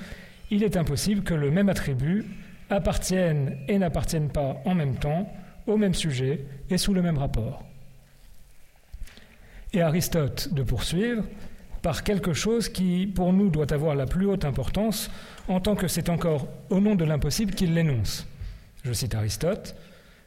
il 0.49 0.63
est 0.63 0.75
impossible 0.75 1.21
que 1.21 1.35
le 1.35 1.51
même 1.51 1.69
attribut 1.69 2.25
appartienne 2.71 3.57
et 3.67 3.77
n'appartienne 3.77 4.29
pas 4.29 4.59
en 4.65 4.73
même 4.73 4.95
temps 4.95 5.31
au 5.67 5.77
même 5.77 5.93
sujet 5.93 6.45
et 6.69 6.77
sous 6.77 6.93
le 6.93 7.01
même 7.01 7.17
rapport. 7.17 7.63
Et 9.73 9.81
Aristote 9.81 10.53
de 10.53 10.63
poursuivre 10.63 11.23
par 11.81 12.03
quelque 12.03 12.33
chose 12.33 12.69
qui, 12.69 13.05
pour 13.05 13.33
nous, 13.33 13.49
doit 13.49 13.71
avoir 13.71 13.95
la 13.95 14.05
plus 14.05 14.25
haute 14.25 14.45
importance, 14.45 15.11
en 15.47 15.59
tant 15.59 15.75
que 15.75 15.87
c'est 15.87 16.09
encore 16.09 16.47
au 16.69 16.79
nom 16.79 16.95
de 16.95 17.05
l'impossible 17.05 17.53
qu'il 17.53 17.73
l'énonce. 17.73 18.27
Je 18.83 18.93
cite 18.93 19.15
Aristote, 19.15 19.75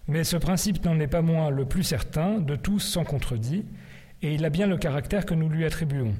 mais 0.06 0.24
ce 0.24 0.36
principe 0.36 0.84
n'en 0.84 0.98
est 1.00 1.06
pas 1.06 1.22
moins 1.22 1.50
le 1.50 1.64
plus 1.64 1.82
certain 1.82 2.38
de 2.38 2.56
tous 2.56 2.80
sans 2.80 3.04
contredit, 3.04 3.64
et 4.22 4.34
il 4.34 4.44
a 4.44 4.50
bien 4.50 4.66
le 4.66 4.76
caractère 4.76 5.26
que 5.26 5.34
nous 5.34 5.48
lui 5.48 5.64
attribuons, 5.64 6.14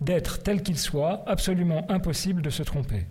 d'être 0.00 0.42
tel 0.42 0.62
qu'il 0.62 0.78
soit 0.78 1.22
absolument 1.26 1.84
impossible 1.90 2.42
de 2.42 2.50
se 2.50 2.62
tromper. 2.62 3.06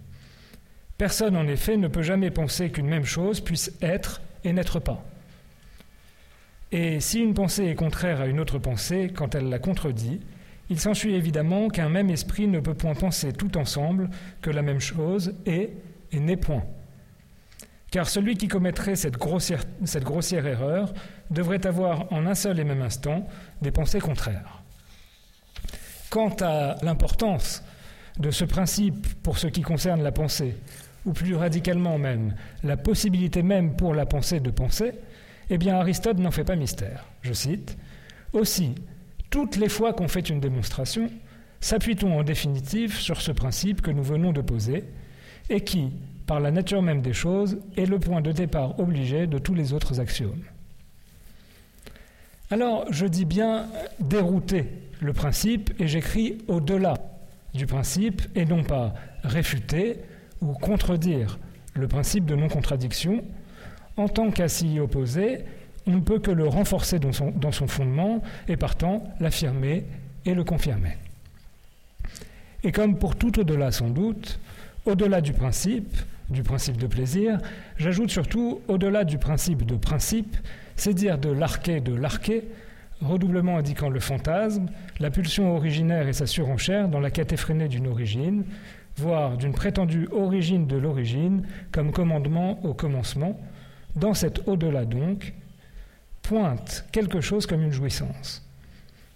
Personne, 0.97 1.35
en 1.35 1.47
effet, 1.47 1.77
ne 1.77 1.87
peut 1.87 2.03
jamais 2.03 2.31
penser 2.31 2.69
qu'une 2.69 2.87
même 2.87 3.05
chose 3.05 3.41
puisse 3.41 3.71
être 3.81 4.21
et 4.43 4.53
n'être 4.53 4.79
pas. 4.79 5.03
Et 6.71 6.99
si 6.99 7.19
une 7.19 7.33
pensée 7.33 7.65
est 7.65 7.75
contraire 7.75 8.21
à 8.21 8.27
une 8.27 8.39
autre 8.39 8.57
pensée 8.57 9.11
quand 9.13 9.35
elle 9.35 9.49
la 9.49 9.59
contredit, 9.59 10.21
il 10.69 10.79
s'ensuit 10.79 11.15
évidemment 11.15 11.67
qu'un 11.67 11.89
même 11.89 12.09
esprit 12.09 12.47
ne 12.47 12.61
peut 12.61 12.73
point 12.73 12.95
penser 12.95 13.33
tout 13.33 13.57
ensemble 13.57 14.09
que 14.41 14.49
la 14.49 14.61
même 14.61 14.79
chose 14.79 15.35
est 15.45 15.73
et 16.13 16.19
n'est 16.19 16.37
point. 16.37 16.63
Car 17.91 18.07
celui 18.07 18.37
qui 18.37 18.47
commettrait 18.47 18.95
cette 18.95 19.17
grossière, 19.17 19.65
cette 19.83 20.05
grossière 20.05 20.47
erreur 20.47 20.93
devrait 21.29 21.65
avoir 21.67 22.11
en 22.13 22.25
un 22.25 22.35
seul 22.35 22.57
et 22.57 22.63
même 22.63 22.81
instant 22.81 23.27
des 23.61 23.71
pensées 23.71 23.99
contraires. 23.99 24.63
Quant 26.09 26.33
à 26.39 26.77
l'importance 26.83 27.63
de 28.17 28.31
ce 28.31 28.45
principe 28.45 29.07
pour 29.23 29.37
ce 29.39 29.47
qui 29.47 29.61
concerne 29.61 30.01
la 30.03 30.13
pensée, 30.13 30.55
ou 31.05 31.11
plus 31.11 31.35
radicalement 31.35 31.97
même, 31.97 32.35
la 32.63 32.77
possibilité 32.77 33.43
même 33.43 33.75
pour 33.75 33.93
la 33.93 34.05
pensée 34.05 34.39
de 34.39 34.51
penser, 34.51 34.93
eh 35.51 35.57
bien 35.57 35.75
Aristote 35.75 36.17
n'en 36.17 36.31
fait 36.31 36.45
pas 36.45 36.55
mystère. 36.55 37.05
Je 37.21 37.33
cite 37.33 37.77
Aussi, 38.33 38.73
toutes 39.29 39.57
les 39.57 39.69
fois 39.69 39.93
qu'on 39.93 40.07
fait 40.07 40.29
une 40.29 40.39
démonstration, 40.39 41.11
s'appuie-t-on 41.59 42.17
en 42.17 42.23
définitive 42.23 42.95
sur 42.95 43.21
ce 43.21 43.31
principe 43.31 43.81
que 43.81 43.91
nous 43.91 44.01
venons 44.01 44.31
de 44.31 44.41
poser 44.41 44.85
et 45.49 45.61
qui, 45.61 45.91
par 46.25 46.39
la 46.39 46.51
nature 46.51 46.81
même 46.81 47.01
des 47.01 47.13
choses, 47.13 47.59
est 47.75 47.85
le 47.85 47.99
point 47.99 48.21
de 48.21 48.31
départ 48.31 48.79
obligé 48.79 49.27
de 49.27 49.37
tous 49.37 49.53
les 49.53 49.73
autres 49.73 49.99
axiomes. 49.99 50.43
Alors, 52.49 52.85
je 52.91 53.05
dis 53.05 53.25
bien 53.25 53.67
dérouter 53.99 54.67
le 55.01 55.11
principe 55.11 55.71
et 55.79 55.87
j'écris 55.87 56.37
au-delà 56.47 56.93
du 57.53 57.65
principe 57.65 58.21
et 58.35 58.45
non 58.45 58.63
pas 58.63 58.93
réfuter 59.23 59.97
ou 60.41 60.53
contredire 60.53 61.39
le 61.73 61.87
principe 61.87 62.25
de 62.25 62.35
non-contradiction. 62.35 63.23
En 64.01 64.07
tant 64.07 64.31
qu'à 64.31 64.47
s'y 64.47 64.79
opposer, 64.79 65.45
on 65.85 65.91
ne 65.91 65.99
peut 65.99 66.17
que 66.17 66.31
le 66.31 66.47
renforcer 66.47 66.97
dans 66.97 67.11
son, 67.11 67.67
fondement 67.67 68.23
et 68.47 68.57
partant 68.57 69.03
l'affirmer 69.19 69.85
et 70.25 70.33
le 70.33 70.43
confirmer. 70.43 70.97
Et 72.63 72.71
comme 72.71 72.97
pour 72.97 73.15
tout 73.15 73.39
au-delà 73.39 73.71
sans 73.71 73.91
doute, 73.91 74.39
au-delà 74.87 75.21
du 75.21 75.33
principe, 75.33 75.95
du 76.31 76.41
principe 76.41 76.77
de 76.77 76.87
plaisir, 76.87 77.37
j'ajoute 77.77 78.09
surtout 78.09 78.61
au-delà 78.67 79.03
du 79.03 79.19
principe 79.19 79.67
de 79.67 79.75
principe, 79.75 80.35
c'est 80.77 80.95
dire 80.95 81.19
de 81.19 81.29
l'arché 81.29 81.79
de 81.79 81.93
l'arché, 81.93 82.45
redoublement 83.03 83.59
indiquant 83.59 83.89
le 83.89 83.99
fantasme, 83.99 84.65
la 84.99 85.11
pulsion 85.11 85.55
originaire 85.55 86.07
et 86.07 86.13
sa 86.13 86.25
surenchère 86.25 86.87
dans 86.87 86.99
la 86.99 87.11
quête 87.11 87.33
effrénée 87.33 87.67
d'une 87.67 87.85
origine, 87.85 88.45
voire 88.97 89.37
d'une 89.37 89.53
prétendue 89.53 90.07
origine 90.11 90.65
de 90.65 90.77
l'origine 90.77 91.43
comme 91.71 91.91
commandement 91.91 92.59
au 92.65 92.73
commencement, 92.73 93.39
dans 93.95 94.13
cet 94.13 94.47
au-delà 94.47 94.85
donc, 94.85 95.33
pointe 96.21 96.85
quelque 96.91 97.21
chose 97.21 97.45
comme 97.45 97.63
une 97.63 97.71
jouissance. 97.71 98.43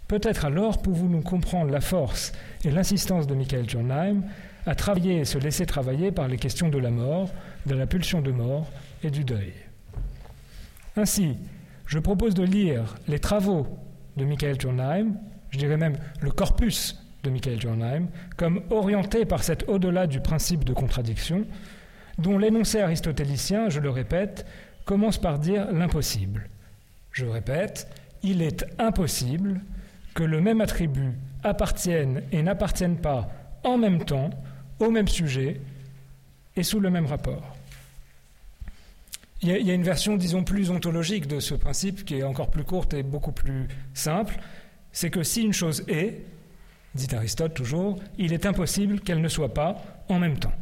Peut-être 0.07 0.45
alors 0.45 0.81
pouvons-nous 0.81 1.21
comprendre 1.21 1.71
la 1.71 1.81
force 1.81 2.31
et 2.63 2.71
l'insistance 2.71 3.27
de 3.27 3.33
Michael 3.33 3.65
Turnheim 3.65 4.23
à 4.65 4.75
travailler 4.75 5.19
et 5.19 5.25
se 5.25 5.37
laisser 5.37 5.65
travailler 5.65 6.11
par 6.11 6.27
les 6.27 6.37
questions 6.37 6.69
de 6.69 6.77
la 6.77 6.91
mort, 6.91 7.31
de 7.65 7.75
la 7.75 7.87
pulsion 7.87 8.21
de 8.21 8.31
mort 8.31 8.67
et 9.03 9.09
du 9.09 9.23
deuil. 9.23 9.53
Ainsi, 10.95 11.37
je 11.87 11.99
propose 11.99 12.33
de 12.33 12.43
lire 12.43 12.95
les 13.07 13.19
travaux 13.19 13.67
de 14.17 14.25
Michael 14.25 14.57
Turnheim, 14.57 15.13
je 15.51 15.57
dirais 15.57 15.77
même 15.77 15.97
le 16.21 16.31
corpus 16.31 17.01
de 17.23 17.29
Michael 17.29 17.59
Turnheim, 17.59 18.07
comme 18.37 18.61
orienté 18.69 19.25
par 19.25 19.43
cet 19.43 19.67
au-delà 19.67 20.07
du 20.07 20.19
principe 20.19 20.63
de 20.63 20.73
contradiction, 20.73 21.45
dont 22.17 22.37
l'énoncé 22.37 22.79
aristotélicien, 22.79 23.69
je 23.69 23.79
le 23.79 23.89
répète, 23.89 24.45
commence 24.85 25.17
par 25.17 25.39
dire 25.39 25.71
l'impossible. 25.71 26.49
Je 27.11 27.25
répète, 27.25 27.87
il 28.23 28.41
est 28.41 28.65
impossible 28.79 29.61
que 30.13 30.23
le 30.23 30.41
même 30.41 30.61
attribut 30.61 31.13
appartienne 31.43 32.23
et 32.31 32.41
n'appartienne 32.41 32.97
pas 32.97 33.29
en 33.63 33.77
même 33.77 34.03
temps 34.03 34.29
au 34.79 34.89
même 34.91 35.07
sujet 35.07 35.61
et 36.55 36.63
sous 36.63 36.79
le 36.79 36.89
même 36.89 37.05
rapport. 37.05 37.55
Il 39.41 39.49
y, 39.49 39.69
a, 39.69 39.73
une 39.73 39.83
version, 39.83 40.15
disons, 40.15 40.43
plus 40.43 40.71
ontologique 40.71 41.27
de 41.27 41.39
ce 41.39 41.53
principe 41.53 42.03
qui 42.03 42.15
est 42.15 42.23
encore 42.23 42.49
plus 42.49 42.63
courte 42.63 42.93
et 42.93 43.03
beaucoup 43.03 43.33
plus 43.33 43.67
simple. 43.93 44.37
C'est 44.91 45.11
que 45.11 45.23
si 45.23 45.43
une 45.43 45.53
chose 45.53 45.83
est, 45.87 46.21
dit 46.95 47.13
Aristote 47.13 47.53
toujours, 47.53 47.99
il 48.17 48.33
est 48.33 48.45
impossible 48.45 49.01
qu'elle 49.01 49.21
ne 49.21 49.27
soit 49.27 49.53
pas 49.53 49.83
en 50.09 50.17
même 50.17 50.39
temps. 50.39 50.53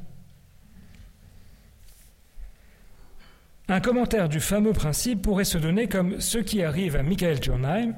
Un 3.70 3.79
commentaire 3.79 4.27
du 4.27 4.41
fameux 4.41 4.74
principe 4.74 5.22
pourrait 5.22 5.46
se 5.46 5.58
donner 5.58 5.88
comme 5.88 6.20
ce 6.20 6.38
qui 6.38 6.63
arrive 6.63 6.96
à 6.96 7.03
Michael 7.03 7.39
Turnheim 7.39 7.93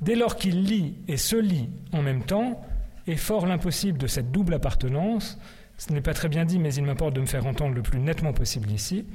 dès 0.00 0.14
lors 0.14 0.36
qu'il 0.36 0.64
lit 0.64 0.96
et 1.08 1.16
se 1.16 1.36
lit 1.36 1.70
en 1.92 2.02
même 2.02 2.24
temps, 2.24 2.60
est 3.06 3.16
fort 3.16 3.46
l'impossible 3.46 3.98
de 3.98 4.06
cette 4.06 4.30
double 4.30 4.54
appartenance, 4.54 5.38
ce 5.78 5.92
n'est 5.92 6.00
pas 6.00 6.14
très 6.14 6.28
bien 6.28 6.44
dit, 6.44 6.58
mais 6.58 6.74
il 6.74 6.84
m'importe 6.84 7.14
de 7.14 7.20
me 7.20 7.26
faire 7.26 7.46
entendre 7.46 7.74
le 7.74 7.82
plus 7.82 7.98
nettement 7.98 8.32
possible 8.32 8.70
ici, 8.70 9.06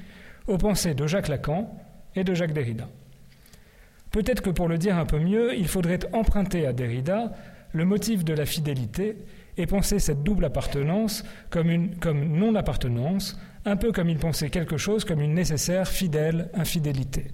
aux 0.48 0.58
pensées 0.58 0.94
de 0.94 1.08
Jacques 1.08 1.28
Lacan 1.28 1.72
et 2.16 2.24
de 2.24 2.34
Jacques 2.34 2.54
Derrida. 2.54 2.88
Peut-être 4.12 4.42
que 4.42 4.50
pour 4.50 4.68
le 4.68 4.78
dire 4.78 4.98
un 4.98 5.06
peu 5.06 5.20
mieux, 5.20 5.56
il 5.56 5.68
faudrait 5.68 6.00
emprunter 6.14 6.66
à 6.66 6.74
Derrida 6.74 7.32
le 7.72 7.86
motif 7.86 8.26
de 8.26 8.34
la 8.34 8.46
fidélité 8.46 9.18
et 9.58 9.68
penser 9.68 10.00
cette 10.00 10.24
double 10.24 10.46
appartenance 10.46 11.24
comme 11.52 11.92
non-appartenance, 12.02 13.40
un 13.66 13.75
peu 13.75 13.92
comme 13.92 14.10
il 14.10 14.18
pensait 14.18 14.50
quelque 14.50 14.78
chose 14.78 15.06
comme 15.06 15.22
une 15.22 15.34
nécessaire 15.34 15.88
fidèle 15.88 16.50
infidélité. 16.54 17.28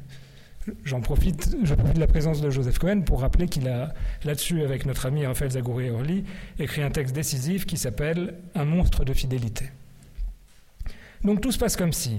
J'en 0.84 1.00
profite, 1.00 1.56
je 1.64 1.76
profite 1.76 1.96
de 1.96 2.00
la 2.00 2.08
présence 2.08 2.42
de 2.42 2.50
Joseph 2.50 2.80
Cohen 2.80 3.02
pour 3.02 3.22
rappeler 3.22 3.48
qu'il 3.48 3.68
a 3.68 3.94
là-dessus, 4.24 4.64
avec 4.64 4.86
notre 4.86 5.06
ami 5.06 5.26
Raphaël 5.26 5.52
Zagouri-Orly, 5.52 6.24
écrit 6.58 6.82
un 6.82 6.90
texte 6.90 7.14
décisif 7.14 7.68
qui 7.68 7.78
s'appelle 7.78 8.34
Un 8.56 8.66
monstre 8.66 9.06
de 9.06 9.14
fidélité. 9.14 9.66
Donc 11.24 11.42
tout 11.42 11.52
se 11.52 11.60
passe 11.60 11.76
comme 11.76 11.94
si, 11.94 12.18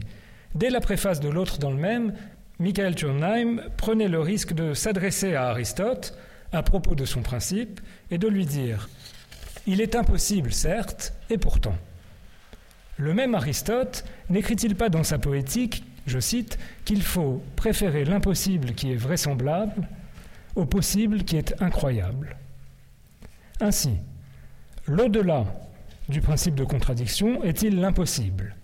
dès 0.55 0.71
la 0.71 0.81
préface 0.81 1.19
de 1.19 1.29
l'autre 1.29 1.59
dans 1.59 1.71
le 1.71 1.77
même, 1.77 2.15
Michael 2.59 2.95
Turnheim 2.95 3.63
prenait 3.77 4.09
le 4.09 4.21
risque 4.21 4.53
de 4.53 4.75
s'adresser 4.75 5.35
à 5.35 5.49
Aristote 5.49 6.17
à 6.53 6.63
propos 6.63 6.95
de 6.95 7.05
son 7.05 7.23
principe 7.23 7.81
et 8.11 8.19
de 8.19 8.29
lui 8.29 8.47
dire 8.47 8.89
Il 9.67 9.81
est 9.81 9.97
impossible, 9.97 10.53
certes, 10.53 11.15
et 11.31 11.39
pourtant. 11.39 11.77
Le 12.99 13.15
même 13.15 13.35
Aristote 13.35 14.05
n'écrit-il 14.31 14.75
pas 14.75 14.89
dans 14.89 15.05
sa 15.05 15.19
poétique 15.19 15.85
je 16.07 16.21
cite, 16.21 16.59
qu'il 16.85 17.03
faut 17.03 17.43
préférer 17.57 18.05
l'impossible 18.05 18.73
qui 18.73 18.93
est 18.93 18.97
vraisemblable 18.97 19.89
au 20.55 20.65
possible 20.65 21.25
qui 21.25 21.37
est 21.37 21.61
incroyable. 21.61 22.37
Ainsi, 23.61 23.91
l'au-delà 24.87 25.45
du 26.09 26.21
principe 26.21 26.55
de 26.55 26.65
contradiction 26.65 27.43
est-il 27.43 27.81
l'impossible? 27.81 28.55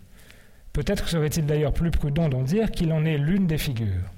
Peut-être 0.73 1.09
serait-il 1.09 1.45
d'ailleurs 1.45 1.75
plus 1.75 1.91
prudent 1.91 2.29
d'en 2.29 2.43
dire 2.43 2.71
qu'il 2.71 2.93
en 2.93 3.05
est 3.05 3.19
l'une 3.19 3.47
des 3.47 3.59
figures. 3.59 4.11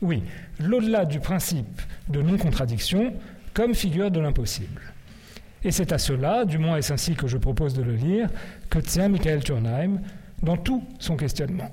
Oui, 0.00 0.22
l'au-delà 0.58 1.04
du 1.04 1.20
principe 1.20 1.82
de 2.08 2.22
non-contradiction 2.22 3.14
comme 3.52 3.74
figure 3.74 4.10
de 4.10 4.20
l'impossible. 4.20 4.91
Et 5.64 5.70
c'est 5.70 5.92
à 5.92 5.98
cela, 5.98 6.44
du 6.44 6.58
moins 6.58 6.76
est-ce 6.76 6.92
ainsi 6.92 7.14
que 7.14 7.26
je 7.26 7.38
propose 7.38 7.74
de 7.74 7.82
le 7.82 7.94
lire, 7.94 8.28
que 8.68 8.78
tient 8.78 9.08
Michael 9.08 9.44
Turnheim 9.44 10.00
dans 10.42 10.56
tout 10.56 10.82
son 10.98 11.16
questionnement. 11.16 11.70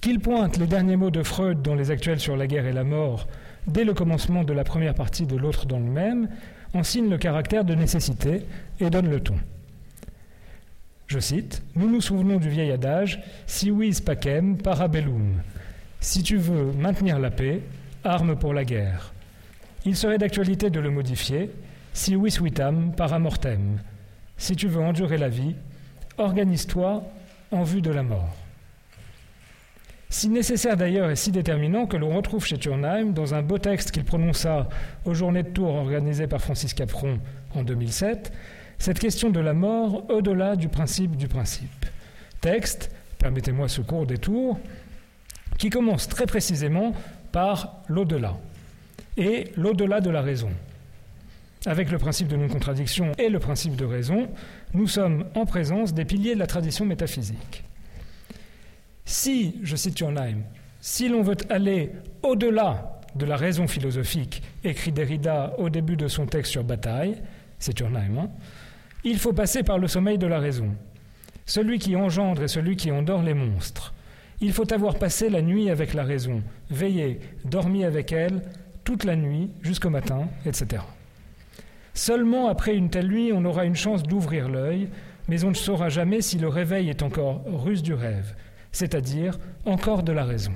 Qu'il 0.00 0.20
pointe 0.20 0.58
les 0.58 0.66
derniers 0.66 0.96
mots 0.96 1.10
de 1.10 1.22
Freud 1.22 1.62
dans 1.62 1.74
les 1.74 1.90
actuels 1.90 2.20
sur 2.20 2.36
la 2.36 2.46
guerre 2.46 2.66
et 2.66 2.72
la 2.72 2.84
mort 2.84 3.26
dès 3.66 3.84
le 3.84 3.94
commencement 3.94 4.44
de 4.44 4.52
la 4.52 4.62
première 4.62 4.94
partie 4.94 5.26
de 5.26 5.36
l'autre 5.36 5.66
dans 5.66 5.78
le 5.78 5.90
même, 5.90 6.28
en 6.74 6.82
signe 6.82 7.10
le 7.10 7.18
caractère 7.18 7.64
de 7.64 7.74
nécessité 7.74 8.42
et 8.78 8.90
donne 8.90 9.10
le 9.10 9.20
ton. 9.20 9.36
Je 11.06 11.18
cite 11.18 11.62
Nous 11.74 11.88
nous 11.88 12.00
souvenons 12.00 12.38
du 12.38 12.48
vieil 12.48 12.70
adage 12.70 13.22
Si 13.46 13.70
vis 13.70 14.00
pacem 14.00 14.58
parabellum. 14.58 15.40
Si 16.00 16.22
tu 16.22 16.36
veux 16.36 16.72
maintenir 16.72 17.18
la 17.18 17.30
paix, 17.30 17.62
arme 18.04 18.36
pour 18.36 18.54
la 18.54 18.64
guerre. 18.64 19.12
Il 19.84 19.96
serait 19.96 20.18
d'actualité 20.18 20.68
de 20.68 20.80
le 20.80 20.90
modifier 20.90 21.50
Si 21.96 22.14
vis 22.14 22.38
vitam 22.42 22.92
paramortem. 22.94 23.80
Si 24.36 24.54
tu 24.54 24.68
veux 24.68 24.82
endurer 24.82 25.16
la 25.16 25.30
vie, 25.30 25.56
organise-toi 26.18 27.02
en 27.50 27.62
vue 27.62 27.80
de 27.80 27.90
la 27.90 28.02
mort 28.02 28.36
si 30.08 30.30
nécessaire 30.30 30.78
d'ailleurs 30.78 31.10
et 31.10 31.16
si 31.16 31.30
déterminant 31.30 31.86
que 31.86 31.98
l'on 31.98 32.16
retrouve 32.16 32.46
chez 32.46 32.56
Turnheim 32.56 33.12
dans 33.12 33.34
un 33.34 33.42
beau 33.42 33.58
texte 33.58 33.90
qu'il 33.90 34.04
prononça 34.04 34.66
aux 35.04 35.12
Journées 35.12 35.42
de 35.42 35.50
Tours 35.50 35.74
organisées 35.74 36.26
par 36.26 36.40
Francis 36.40 36.72
Capron 36.72 37.18
en 37.54 37.62
2007, 37.62 38.32
cette 38.78 38.98
question 38.98 39.28
de 39.28 39.40
la 39.40 39.52
mort 39.52 40.08
au-delà 40.10 40.56
du 40.56 40.68
principe 40.68 41.16
du 41.16 41.28
principe. 41.28 41.84
Texte, 42.40 42.90
permettez-moi 43.18 43.68
ce 43.68 43.82
court 43.82 44.06
détour, 44.06 44.58
qui 45.58 45.68
commence 45.68 46.08
très 46.08 46.24
précisément 46.24 46.94
par 47.30 47.82
l'au-delà 47.86 48.36
et 49.18 49.52
l'au-delà 49.56 50.00
de 50.00 50.08
la 50.08 50.22
raison. 50.22 50.50
Avec 51.66 51.90
le 51.90 51.98
principe 51.98 52.28
de 52.28 52.36
non-contradiction 52.36 53.10
et 53.18 53.28
le 53.28 53.40
principe 53.40 53.74
de 53.74 53.84
raison, 53.84 54.28
nous 54.72 54.86
sommes 54.86 55.24
en 55.34 55.44
présence 55.46 55.92
des 55.92 56.04
piliers 56.04 56.34
de 56.34 56.38
la 56.38 56.46
tradition 56.46 56.84
métaphysique. 56.84 57.64
Si, 59.04 59.58
je 59.64 59.74
cite 59.74 59.96
Turnheim, 59.96 60.44
si 60.80 61.08
l'on 61.08 61.22
veut 61.22 61.36
aller 61.50 61.90
au-delà 62.22 63.00
de 63.16 63.26
la 63.26 63.36
raison 63.36 63.66
philosophique, 63.66 64.42
écrit 64.62 64.92
Derrida 64.92 65.54
au 65.58 65.68
début 65.68 65.96
de 65.96 66.06
son 66.06 66.26
texte 66.26 66.52
sur 66.52 66.62
Bataille, 66.62 67.16
c'est 67.58 67.72
Turnheim, 67.72 68.28
il 69.02 69.18
faut 69.18 69.32
passer 69.32 69.64
par 69.64 69.78
le 69.78 69.88
sommeil 69.88 70.18
de 70.18 70.26
la 70.28 70.38
raison, 70.38 70.70
celui 71.46 71.80
qui 71.80 71.96
engendre 71.96 72.44
et 72.44 72.48
celui 72.48 72.76
qui 72.76 72.92
endort 72.92 73.24
les 73.24 73.34
monstres. 73.34 73.92
Il 74.40 74.52
faut 74.52 74.72
avoir 74.72 74.98
passé 74.98 75.30
la 75.30 75.42
nuit 75.42 75.68
avec 75.68 75.94
la 75.94 76.04
raison, 76.04 76.44
veillé, 76.70 77.18
dormi 77.44 77.84
avec 77.84 78.12
elle, 78.12 78.42
toute 78.84 79.02
la 79.02 79.16
nuit, 79.16 79.50
jusqu'au 79.62 79.90
matin, 79.90 80.28
etc. 80.44 80.82
Seulement 81.96 82.48
après 82.48 82.76
une 82.76 82.90
telle 82.90 83.08
nuit, 83.08 83.32
on 83.32 83.46
aura 83.46 83.64
une 83.64 83.74
chance 83.74 84.02
d'ouvrir 84.02 84.50
l'œil, 84.50 84.90
mais 85.28 85.44
on 85.44 85.48
ne 85.48 85.54
saura 85.54 85.88
jamais 85.88 86.20
si 86.20 86.36
le 86.36 86.46
réveil 86.46 86.90
est 86.90 87.02
encore 87.02 87.42
ruse 87.46 87.82
du 87.82 87.94
rêve, 87.94 88.36
c'est-à-dire 88.70 89.38
encore 89.64 90.02
de 90.02 90.12
la 90.12 90.26
raison. 90.26 90.52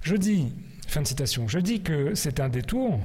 Je 0.00 0.16
dis, 0.16 0.54
fin 0.88 1.02
de 1.02 1.06
citation, 1.06 1.46
je 1.46 1.58
dis 1.58 1.82
que 1.82 2.14
c'est 2.14 2.40
un 2.40 2.48
détour 2.48 2.98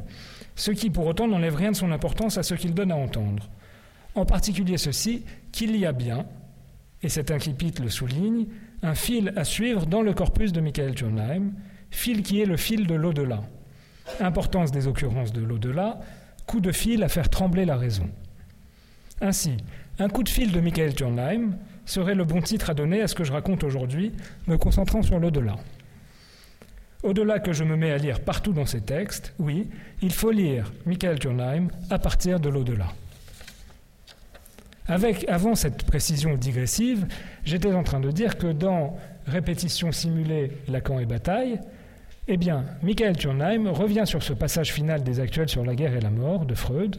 ce 0.56 0.72
qui 0.72 0.90
pour 0.90 1.08
autant 1.08 1.28
n'enlève 1.28 1.56
rien 1.56 1.72
de 1.72 1.76
son 1.76 1.92
importance 1.92 2.38
à 2.38 2.44
ce 2.44 2.56
qu'il 2.56 2.74
donne 2.74 2.94
à 2.94 2.96
entendre. 2.96 3.50
En 4.16 4.26
particulier 4.26 4.78
ceci, 4.78 5.26
qu'il 5.52 5.76
y 5.76 5.86
a 5.86 5.92
bien, 5.92 6.26
et 7.04 7.10
cet 7.10 7.32
incipit 7.32 7.74
le 7.82 7.90
souligne, 7.90 8.46
un 8.82 8.96
fil 8.96 9.34
à 9.36 9.44
suivre 9.44 9.86
dans 9.86 10.04
le 10.04 10.14
corpus 10.14 10.54
de 10.54 10.62
Michael 10.62 10.96
Turnheim, 10.96 11.52
fil 11.90 12.24
qui 12.24 12.40
est 12.40 12.46
le 12.46 12.56
fil 12.56 12.88
de 12.88 12.96
l'au-delà. 12.96 13.42
Importance 14.22 14.72
des 14.72 14.88
occurrences 14.88 15.34
de 15.34 15.42
l'au-delà, 15.42 16.00
coup 16.46 16.60
de 16.60 16.72
fil 16.72 17.04
à 17.04 17.10
faire 17.10 17.30
trembler 17.30 17.66
la 17.66 17.78
raison. 17.78 18.10
Ainsi, 19.22 19.58
un 20.00 20.10
coup 20.10 20.24
de 20.24 20.30
fil 20.30 20.52
de 20.52 20.60
Michael 20.60 20.96
Turnheim 20.96 21.58
serait 21.86 22.16
le 22.16 22.24
bon 22.26 22.42
titre 22.42 22.70
à 22.70 22.74
donner 22.74 23.02
à 23.02 23.08
ce 23.08 23.16
que 23.16 23.24
je 23.24 23.32
raconte 23.32 23.64
aujourd'hui, 23.64 24.12
me 24.48 24.58
concentrant 24.58 25.02
sur 25.02 25.20
l'au-delà. 25.20 25.56
Au-delà 27.04 27.40
que 27.40 27.54
je 27.54 27.64
me 27.64 27.76
mets 27.76 27.92
à 27.92 27.98
lire 27.98 28.20
partout 28.20 28.54
dans 28.54 28.66
ces 28.66 28.82
textes, 28.82 29.34
oui, 29.40 29.70
il 30.02 30.12
faut 30.12 30.32
lire 30.32 30.72
Michael 30.86 31.20
Turnheim 31.20 31.68
à 31.90 31.98
partir 32.00 32.40
de 32.40 32.50
l'au-delà. 32.50 32.88
Avant 34.88 35.56
cette 35.56 35.84
précision 35.84 36.36
digressive, 36.36 37.08
j'étais 37.46 37.72
en 37.72 37.84
train 37.84 38.00
de 38.00 38.12
dire 38.12 38.38
que 38.38 38.52
dans 38.52 38.98
Répétition 39.28 39.92
simulée, 39.92 40.52
Lacan 40.68 41.00
et 41.00 41.06
bataille, 41.06 41.60
eh 42.28 42.38
bien, 42.38 42.66
Michael 42.84 43.18
Turnheim 43.18 43.68
revient 43.70 44.04
sur 44.06 44.22
ce 44.22 44.34
passage 44.34 44.72
final 44.72 45.04
des 45.04 45.20
actuels 45.20 45.50
sur 45.50 45.66
la 45.66 45.76
guerre 45.76 45.96
et 45.96 46.02
la 46.02 46.12
mort 46.12 46.46
de 46.46 46.54
Freud. 46.54 46.98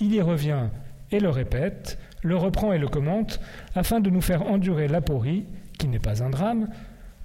Il 0.00 0.14
y 0.14 0.20
revient 0.20 0.68
et 1.10 1.20
le 1.20 1.28
répète, 1.28 1.98
le 2.22 2.36
reprend 2.36 2.72
et 2.72 2.78
le 2.78 2.88
commente, 2.88 3.38
afin 3.74 4.00
de 4.00 4.08
nous 4.08 4.22
faire 4.22 4.42
endurer 4.42 4.88
l'aporie, 4.88 5.44
qui 5.78 5.88
n'est 5.88 5.98
pas 5.98 6.22
un 6.22 6.30
drame, 6.30 6.68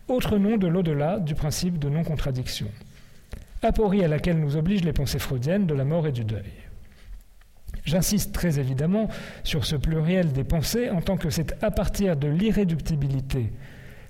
autre 0.08 0.38
nom 0.38 0.58
de 0.58 0.68
l'au-delà 0.68 1.20
du 1.20 1.36
principe 1.36 1.80
de 1.80 1.90
non-contradiction. 1.90 2.68
Aporie 3.64 4.04
à 4.04 4.08
laquelle 4.08 4.40
nous 4.40 4.58
obligent 4.58 4.84
les 4.84 4.94
pensées 4.94 5.20
freudiennes 5.20 5.68
de 5.68 5.74
la 5.74 5.86
mort 5.86 6.08
et 6.08 6.12
du 6.12 6.26
deuil. 6.26 6.52
J'insiste 7.86 8.34
très 8.34 8.60
évidemment 8.60 9.08
sur 9.44 9.66
ce 9.66 9.78
pluriel 9.78 10.34
des 10.34 10.44
pensées 10.44 10.90
en 10.90 11.02
tant 11.02 11.16
que 11.16 11.30
c'est 11.30 11.56
à 11.64 11.72
partir 11.72 12.18
de 12.18 12.28
l'irréductibilité, 12.28 13.54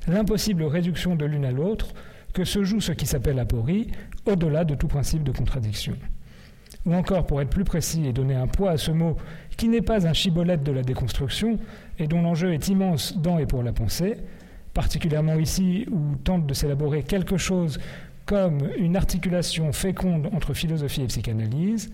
l'impossible 0.08 0.64
réduction 0.64 1.16
de 1.16 1.26
l'une 1.26 1.46
à 1.46 1.52
l'autre, 1.52 1.94
que 2.38 2.46
se 2.46 2.64
joue 2.64 2.82
ce 2.82 2.92
qui 2.92 3.08
s'appelle 3.08 3.40
aporie, 3.40 3.88
au-delà 4.28 4.64
de 4.64 4.76
tout 4.76 4.88
principe 4.88 5.24
de 5.24 5.32
contradiction. 5.32 5.96
Ou 6.86 6.94
encore, 6.94 7.26
pour 7.26 7.42
être 7.42 7.50
plus 7.50 7.64
précis 7.64 8.06
et 8.06 8.14
donner 8.14 8.36
un 8.36 8.46
poids 8.46 8.70
à 8.70 8.78
ce 8.78 8.92
mot 8.92 9.18
qui 9.58 9.68
n'est 9.68 9.82
pas 9.82 10.06
un 10.06 10.14
chibolette 10.14 10.62
de 10.62 10.72
la 10.72 10.84
déconstruction 10.84 11.58
et 11.98 12.06
dont 12.06 12.22
l'enjeu 12.22 12.54
est 12.54 12.68
immense 12.68 13.18
dans 13.18 13.40
et 13.40 13.48
pour 13.48 13.64
la 13.64 13.74
pensée, 13.74 14.18
particulièrement 14.76 15.40
ici 15.40 15.88
où 15.90 16.16
tente 16.18 16.46
de 16.46 16.54
s'élaborer 16.54 17.02
quelque 17.02 17.38
chose 17.38 17.80
comme 18.28 18.70
une 18.78 18.98
articulation 18.98 19.74
féconde 19.74 20.30
entre 20.32 20.54
philosophie 20.54 21.02
et 21.02 21.08
psychanalyse, 21.08 21.90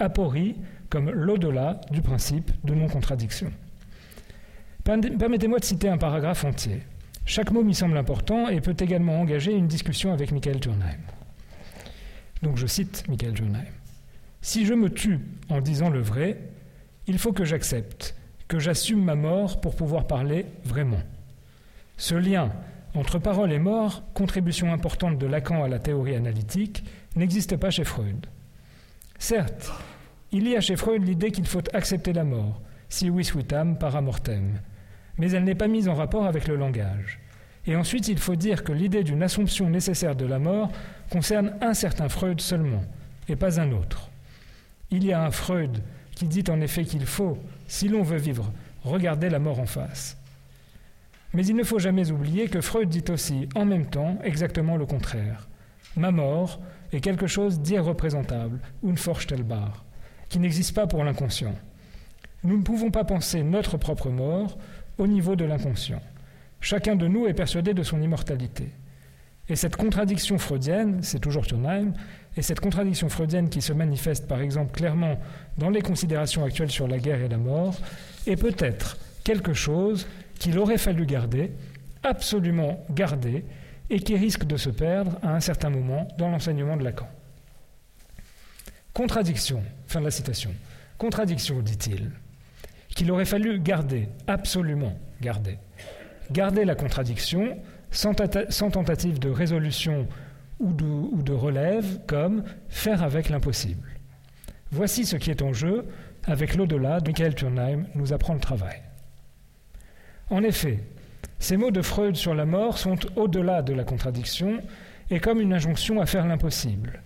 aporie 0.00 0.56
comme 0.90 1.08
l'au-delà 1.08 1.80
du 1.92 2.02
principe 2.02 2.50
de 2.64 2.74
non-contradiction. 2.74 3.52
Permettez-moi 4.82 5.60
de 5.60 5.64
citer 5.64 5.88
un 5.88 5.98
paragraphe 5.98 6.44
entier. 6.44 6.82
Chaque 7.28 7.50
mot 7.50 7.62
m'y 7.62 7.74
semble 7.74 7.98
important 7.98 8.48
et 8.48 8.62
peut 8.62 8.74
également 8.78 9.20
engager 9.20 9.52
une 9.52 9.68
discussion 9.68 10.14
avec 10.14 10.32
Michael 10.32 10.60
Turnheim. 10.60 10.96
Donc 12.42 12.56
je 12.56 12.66
cite 12.66 13.04
Michael 13.06 13.34
Turnheim. 13.34 13.66
Si 14.40 14.64
je 14.64 14.72
me 14.72 14.88
tue 14.88 15.20
en 15.50 15.60
disant 15.60 15.90
le 15.90 16.00
vrai, 16.00 16.38
il 17.06 17.18
faut 17.18 17.34
que 17.34 17.44
j'accepte, 17.44 18.16
que 18.48 18.58
j'assume 18.58 19.04
ma 19.04 19.14
mort 19.14 19.60
pour 19.60 19.76
pouvoir 19.76 20.06
parler 20.06 20.46
vraiment. 20.64 21.02
Ce 21.98 22.14
lien 22.14 22.50
entre 22.94 23.18
parole 23.18 23.52
et 23.52 23.58
mort, 23.58 24.04
contribution 24.14 24.72
importante 24.72 25.18
de 25.18 25.26
Lacan 25.26 25.62
à 25.62 25.68
la 25.68 25.78
théorie 25.78 26.16
analytique, 26.16 26.82
n'existe 27.14 27.58
pas 27.58 27.68
chez 27.68 27.84
Freud. 27.84 28.26
Certes, 29.18 29.70
il 30.32 30.48
y 30.48 30.56
a 30.56 30.62
chez 30.62 30.76
Freud 30.76 31.06
l'idée 31.06 31.30
qu'il 31.30 31.46
faut 31.46 31.60
accepter 31.74 32.14
la 32.14 32.24
mort, 32.24 32.62
si 32.88 33.10
vis 33.10 33.36
vitam 33.36 33.76
para 33.76 34.00
mortem, 34.00 34.60
mais 35.18 35.30
elle 35.32 35.44
n'est 35.44 35.54
pas 35.54 35.68
mise 35.68 35.88
en 35.88 35.94
rapport 35.94 36.26
avec 36.26 36.48
le 36.48 36.56
langage. 36.56 37.18
Et 37.66 37.76
ensuite, 37.76 38.08
il 38.08 38.18
faut 38.18 38.36
dire 38.36 38.64
que 38.64 38.72
l'idée 38.72 39.04
d'une 39.04 39.22
assomption 39.22 39.68
nécessaire 39.68 40.16
de 40.16 40.24
la 40.24 40.38
mort 40.38 40.70
concerne 41.10 41.54
un 41.60 41.74
certain 41.74 42.08
Freud 42.08 42.40
seulement, 42.40 42.82
et 43.28 43.36
pas 43.36 43.60
un 43.60 43.72
autre. 43.72 44.10
Il 44.90 45.04
y 45.04 45.12
a 45.12 45.22
un 45.22 45.30
Freud 45.30 45.82
qui 46.14 46.26
dit 46.26 46.44
en 46.48 46.60
effet 46.60 46.84
qu'il 46.84 47.04
faut, 47.04 47.38
si 47.66 47.88
l'on 47.88 48.02
veut 48.02 48.16
vivre, 48.16 48.50
regarder 48.84 49.28
la 49.28 49.38
mort 49.38 49.60
en 49.60 49.66
face. 49.66 50.16
Mais 51.34 51.44
il 51.44 51.56
ne 51.56 51.64
faut 51.64 51.78
jamais 51.78 52.10
oublier 52.10 52.48
que 52.48 52.62
Freud 52.62 52.88
dit 52.88 53.04
aussi, 53.10 53.48
en 53.54 53.66
même 53.66 53.86
temps, 53.86 54.18
exactement 54.24 54.76
le 54.76 54.86
contraire. 54.86 55.46
Ma 55.96 56.10
mort 56.10 56.58
est 56.92 57.00
quelque 57.00 57.26
chose 57.26 57.60
d'irreprésentable, 57.60 58.60
unvorstellbar 58.82 59.84
qui 60.28 60.38
n'existe 60.38 60.74
pas 60.74 60.86
pour 60.86 61.04
l'inconscient. 61.04 61.54
Nous 62.44 62.56
ne 62.56 62.62
pouvons 62.62 62.90
pas 62.90 63.04
penser 63.04 63.42
notre 63.42 63.76
propre 63.76 64.10
mort 64.10 64.58
au 64.98 65.06
niveau 65.06 65.36
de 65.36 65.44
l'inconscient. 65.44 66.02
Chacun 66.60 66.96
de 66.96 67.06
nous 67.06 67.26
est 67.26 67.34
persuadé 67.34 67.72
de 67.72 67.82
son 67.82 68.02
immortalité. 68.02 68.72
Et 69.48 69.56
cette 69.56 69.76
contradiction 69.76 70.38
freudienne, 70.38 70.98
c'est 71.02 71.20
toujours 71.20 71.46
Turnheim, 71.46 71.92
et 72.36 72.42
cette 72.42 72.60
contradiction 72.60 73.08
freudienne 73.08 73.48
qui 73.48 73.62
se 73.62 73.72
manifeste 73.72 74.28
par 74.28 74.40
exemple 74.40 74.72
clairement 74.72 75.18
dans 75.56 75.70
les 75.70 75.80
considérations 75.80 76.44
actuelles 76.44 76.70
sur 76.70 76.86
la 76.86 76.98
guerre 76.98 77.22
et 77.22 77.28
la 77.28 77.38
mort, 77.38 77.76
est 78.26 78.36
peut-être 78.36 78.98
quelque 79.24 79.54
chose 79.54 80.06
qu'il 80.38 80.58
aurait 80.58 80.78
fallu 80.78 81.06
garder, 81.06 81.52
absolument 82.02 82.84
garder, 82.90 83.44
et 83.90 84.00
qui 84.00 84.16
risque 84.16 84.44
de 84.44 84.56
se 84.56 84.68
perdre 84.68 85.18
à 85.22 85.34
un 85.34 85.40
certain 85.40 85.70
moment 85.70 86.06
dans 86.18 86.28
l'enseignement 86.28 86.76
de 86.76 86.84
Lacan. 86.84 87.08
Contradiction, 88.92 89.62
fin 89.86 90.00
de 90.00 90.04
la 90.04 90.10
citation. 90.10 90.50
Contradiction, 90.98 91.60
dit-il, 91.60 92.10
qu'il 92.98 93.12
aurait 93.12 93.24
fallu 93.24 93.60
garder, 93.60 94.08
absolument 94.26 94.98
garder. 95.20 95.56
Garder 96.32 96.64
la 96.64 96.74
contradiction 96.74 97.56
sans, 97.92 98.12
tentative 98.12 99.20
de 99.20 99.30
résolution 99.30 100.08
ou 100.58 100.72
de, 100.72 101.22
de 101.22 101.32
relève, 101.32 102.00
comme 102.08 102.42
faire 102.68 103.04
avec 103.04 103.28
l'impossible. 103.28 103.88
Voici 104.72 105.06
ce 105.06 105.14
qui 105.14 105.30
est 105.30 105.42
en 105.42 105.52
jeu 105.52 105.86
avec 106.24 106.56
l'au-delà 106.56 106.98
dont 106.98 107.12
Michael 107.12 107.36
Turnheim 107.36 107.86
nous 107.94 108.12
apprend 108.12 108.34
le 108.34 108.40
travail. 108.40 108.82
En 110.28 110.42
effet, 110.42 110.80
ces 111.38 111.56
mots 111.56 111.70
de 111.70 111.82
Freud 111.82 112.16
sur 112.16 112.34
la 112.34 112.46
mort 112.46 112.78
sont 112.78 112.98
au-delà 113.14 113.62
de 113.62 113.74
la 113.74 113.84
contradiction 113.84 114.60
et 115.08 115.20
comme 115.20 115.40
une 115.40 115.52
injonction 115.52 116.00
à 116.00 116.06
faire 116.06 116.26
l'impossible 116.26 117.00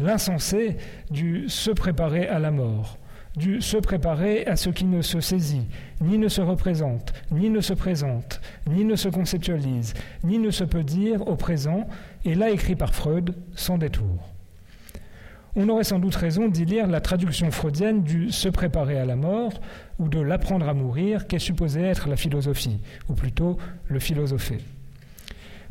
l'insensé 0.00 0.78
du 1.10 1.50
se 1.50 1.70
préparer 1.70 2.26
à 2.26 2.38
la 2.38 2.50
mort, 2.50 2.96
du 3.36 3.62
se 3.62 3.76
préparer 3.76 4.46
à 4.46 4.56
ce 4.56 4.70
qui 4.70 4.84
ne 4.84 5.02
se 5.02 5.20
saisit, 5.20 5.66
ni 6.00 6.18
ne 6.18 6.28
se 6.28 6.40
représente, 6.40 7.12
ni 7.30 7.48
ne 7.48 7.60
se 7.60 7.72
présente, 7.72 8.40
ni 8.66 8.84
ne 8.84 8.96
se 8.96 9.08
conceptualise, 9.08 9.94
ni 10.22 10.38
ne 10.38 10.50
se 10.50 10.64
peut 10.64 10.84
dire 10.84 11.26
au 11.26 11.36
présent, 11.36 11.88
et 12.24 12.34
là 12.34 12.50
écrit 12.50 12.76
par 12.76 12.94
Freud, 12.94 13.34
sans 13.54 13.78
détour. 13.78 14.28
On 15.54 15.68
aurait 15.68 15.84
sans 15.84 15.98
doute 15.98 16.14
raison 16.14 16.48
d'y 16.48 16.64
lire 16.64 16.86
la 16.86 17.02
traduction 17.02 17.50
freudienne 17.50 18.02
du 18.02 18.30
se 18.30 18.48
préparer 18.48 18.98
à 18.98 19.04
la 19.04 19.16
mort 19.16 19.60
ou 19.98 20.08
de 20.08 20.18
l'apprendre 20.18 20.66
à 20.66 20.72
mourir 20.72 21.26
qu'est 21.26 21.38
supposé 21.38 21.82
être 21.82 22.08
la 22.08 22.16
philosophie, 22.16 22.80
ou 23.08 23.14
plutôt 23.14 23.58
le 23.86 23.98
philosopher. 23.98 24.58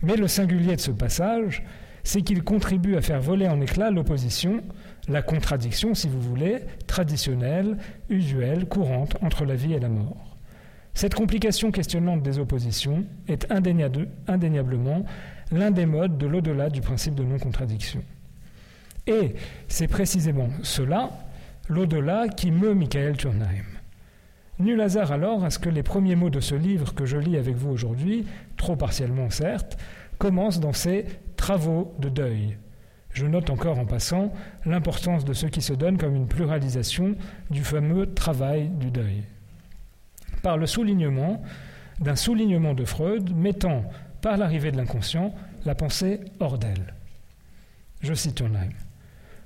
Mais 0.04 0.18
le 0.18 0.28
singulier 0.28 0.76
de 0.76 0.82
ce 0.82 0.92
passage, 0.92 1.64
c'est 2.04 2.22
qu'il 2.22 2.44
contribue 2.44 2.96
à 2.96 3.02
faire 3.02 3.22
voler 3.22 3.48
en 3.48 3.62
éclats 3.62 3.92
l'opposition, 3.92 4.62
la 5.08 5.22
contradiction, 5.22 5.94
si 5.94 6.08
vous 6.08 6.22
voulez, 6.22 6.60
traditionnelle, 6.88 7.78
usuelle, 8.10 8.68
courante 8.68 9.18
entre 9.22 9.46
la 9.46 9.56
vie 9.56 9.74
et 9.74 9.80
la 9.80 9.90
mort. 9.90 10.38
Cette 10.94 11.16
complication 11.16 11.72
questionnante 11.72 12.22
des 12.22 12.38
oppositions 12.38 13.06
est 13.28 13.50
indéniablement 13.52 15.06
l'un 15.52 15.72
des 15.72 15.86
modes 15.86 16.18
de 16.18 16.28
l'au-delà 16.28 16.70
du 16.70 16.82
principe 16.82 17.16
de 17.16 17.24
non-contradiction. 17.24 18.04
Et 19.08 19.36
c'est 19.68 19.88
précisément 19.88 20.50
cela, 20.64 21.10
l'au-delà, 21.68 22.28
qui 22.28 22.52
meut 22.52 22.74
Michael 22.74 23.18
Turnheim. 23.18 23.66
Nul 24.60 24.80
hasard 24.80 25.12
alors 25.12 25.44
à 25.44 25.50
ce 25.50 25.58
que 25.58 25.70
les 25.70 25.82
premiers 25.82 26.16
mots 26.16 26.30
de 26.30 26.40
ce 26.40 26.54
livre 26.54 26.94
que 26.94 27.06
je 27.06 27.18
lis 27.18 27.38
avec 27.38 27.56
vous 27.56 27.72
aujourd'hui, 27.72 28.26
trop 28.58 28.76
partiellement 28.76 29.30
certes, 29.32 29.78
commencent 30.20 30.60
dans 30.60 30.74
ces 30.74 31.06
travaux 31.36 31.96
de 31.98 32.10
deuil. 32.10 32.58
Je 33.14 33.26
note 33.26 33.50
encore 33.50 33.80
en 33.80 33.86
passant 33.86 34.32
l'importance 34.66 35.26
de 35.26 35.34
ce 35.34 35.46
qui 35.46 35.62
se 35.62 35.74
donne 35.74 35.98
comme 35.98 36.16
une 36.16 36.28
pluralisation 36.28 37.16
du 37.50 37.64
fameux 37.64 38.14
travail 38.14 38.70
du 38.70 38.90
deuil. 38.90 39.24
Par 40.42 40.58
le 40.58 40.66
soulignement 40.66 41.42
d'un 42.00 42.16
soulignement 42.16 42.74
de 42.74 42.86
Freud 42.86 43.36
mettant, 43.36 43.84
par 44.22 44.38
l'arrivée 44.38 44.72
de 44.72 44.78
l'inconscient, 44.78 45.34
la 45.66 45.76
pensée 45.76 46.20
hors 46.40 46.58
d'elle. 46.58 46.94
Je 48.02 48.14
cite 48.14 48.36
Turnheim. 48.36 48.72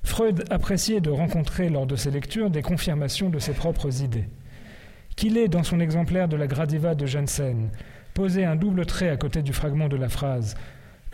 Freud 0.04 0.46
appréciait 0.50 1.02
de 1.02 1.10
rencontrer 1.10 1.70
lors 1.70 1.88
de 1.88 1.96
ses 1.96 2.12
lectures 2.12 2.50
des 2.50 2.62
confirmations 2.62 3.30
de 3.30 3.40
ses 3.40 3.54
propres 3.54 4.02
idées. 4.02 4.30
Qu'il 5.16 5.38
ait, 5.38 5.48
dans 5.48 5.64
son 5.64 5.80
exemplaire 5.80 6.28
de 6.28 6.38
la 6.38 6.48
Gradiva 6.48 6.94
de 6.96 7.06
Jensen, 7.06 7.70
posé 8.14 8.46
un 8.46 8.56
double 8.56 8.86
trait 8.86 9.10
à 9.10 9.18
côté 9.18 9.42
du 9.42 9.52
fragment 9.52 9.90
de 9.90 9.98
la 9.98 10.10
phrase 10.10 10.56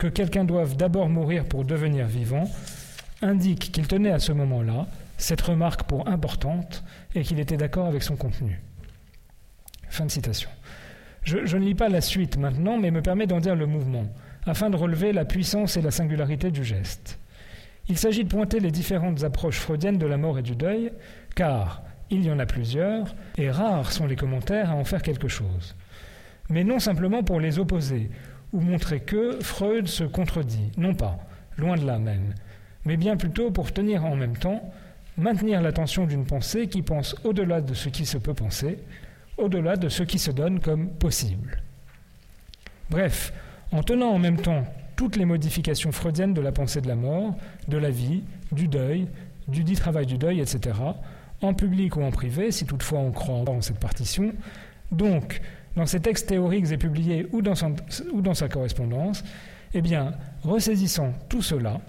que 0.02 0.08
quelqu'un 0.08 0.42
doive 0.42 0.76
d'abord 0.76 1.08
mourir 1.08 1.44
pour 1.44 1.64
devenir 1.64 2.08
vivant, 2.08 2.50
indique 3.20 3.70
qu'il 3.70 3.86
tenait 3.86 4.10
à 4.10 4.18
ce 4.18 4.32
moment-là 4.32 4.88
cette 5.16 5.40
remarque 5.40 5.84
pour 5.84 6.08
importante 6.08 6.82
et 7.14 7.22
qu'il 7.22 7.38
était 7.38 7.56
d'accord 7.56 7.86
avec 7.86 8.02
son 8.02 8.16
contenu. 8.16 8.60
Fin 9.90 10.06
de 10.06 10.10
citation. 10.10 10.50
Je, 11.22 11.56
ne 11.56 11.64
lis 11.64 11.76
pas 11.76 11.88
la 11.88 12.00
suite 12.00 12.36
maintenant, 12.36 12.78
mais 12.78 12.90
me 12.90 13.00
permet 13.00 13.28
d'en 13.28 13.38
dire 13.38 13.54
le 13.54 13.66
mouvement, 13.66 14.08
afin 14.44 14.70
de 14.70 14.76
relever 14.76 15.12
la 15.12 15.24
puissance 15.24 15.76
et 15.76 15.82
la 15.82 15.92
singularité 15.92 16.50
du 16.50 16.64
geste. 16.64 17.20
Il 17.88 17.96
s'agit 17.96 18.24
de 18.24 18.28
pointer 18.28 18.58
les 18.58 18.72
différentes 18.72 19.22
approches 19.22 19.60
freudiennes 19.60 19.98
de 19.98 20.06
la 20.06 20.16
mort 20.16 20.36
et 20.36 20.42
du 20.42 20.56
deuil, 20.56 20.90
car 21.36 21.84
il 22.10 22.24
y 22.24 22.32
en 22.32 22.40
a 22.40 22.46
plusieurs, 22.46 23.14
et 23.38 23.52
rares 23.52 23.92
sont 23.92 24.08
les 24.08 24.16
commentaires 24.16 24.72
à 24.72 24.74
en 24.74 24.82
faire 24.82 25.02
quelque 25.02 25.28
chose. 25.28 25.76
Mais 26.48 26.64
non 26.64 26.80
simplement 26.80 27.22
pour 27.22 27.38
les 27.38 27.60
opposer, 27.60 28.10
ou 28.52 28.60
montrer 28.60 29.00
que 29.00 29.38
Freud 29.40 29.86
se 29.86 30.04
contredit, 30.04 30.70
non 30.76 30.94
pas, 30.94 31.18
loin 31.56 31.76
de 31.76 31.86
là 31.86 31.98
même, 31.98 32.34
mais 32.84 32.96
bien 32.96 33.16
plutôt 33.16 33.50
pour 33.50 33.72
tenir 33.72 34.04
en 34.04 34.16
même 34.16 34.36
temps, 34.36 34.72
maintenir 35.16 35.60
l'attention 35.60 36.06
d'une 36.06 36.24
pensée 36.24 36.68
qui 36.68 36.82
pense 36.82 37.14
au-delà 37.24 37.60
de 37.60 37.74
ce 37.74 37.88
qui 37.88 38.06
se 38.06 38.18
peut 38.18 38.34
penser, 38.34 38.78
au-delà 39.36 39.76
de 39.76 39.88
ce 39.88 40.02
qui 40.02 40.18
se 40.18 40.30
donne 40.30 40.60
comme 40.60 40.88
possible. 40.90 41.62
Bref, 42.90 43.32
en 43.72 43.82
tenant 43.82 44.10
en 44.10 44.18
même 44.18 44.40
temps 44.40 44.64
toutes 44.96 45.16
les 45.16 45.24
modifications 45.24 45.92
freudiennes 45.92 46.34
de 46.34 46.40
la 46.40 46.52
pensée 46.52 46.80
de 46.80 46.88
la 46.88 46.94
mort, 46.94 47.34
de 47.68 47.78
la 47.78 47.90
vie, 47.90 48.22
du 48.52 48.68
deuil, 48.68 49.08
du 49.48 49.64
dit 49.64 49.74
travail 49.74 50.06
du 50.06 50.18
deuil, 50.18 50.40
etc., 50.40 50.78
en 51.40 51.54
public 51.54 51.96
ou 51.96 52.02
en 52.02 52.10
privé, 52.10 52.52
si 52.52 52.66
toutefois 52.66 53.00
on 53.00 53.10
croit 53.10 53.34
en 53.34 53.60
cette 53.62 53.80
partition, 53.80 54.32
donc 54.92 55.40
dans 55.76 55.86
ses 55.86 56.00
textes 56.00 56.28
théoriques 56.28 56.70
et 56.70 56.76
publiés 56.78 57.26
ou 57.32 57.42
dans, 57.42 57.54
sa 57.54 58.48
correspondance, 58.48 59.24
eh 59.74 59.80
bien, 59.80 60.12
ressaisissant 60.42 61.12
tout 61.28 61.42
cela, 61.42 61.80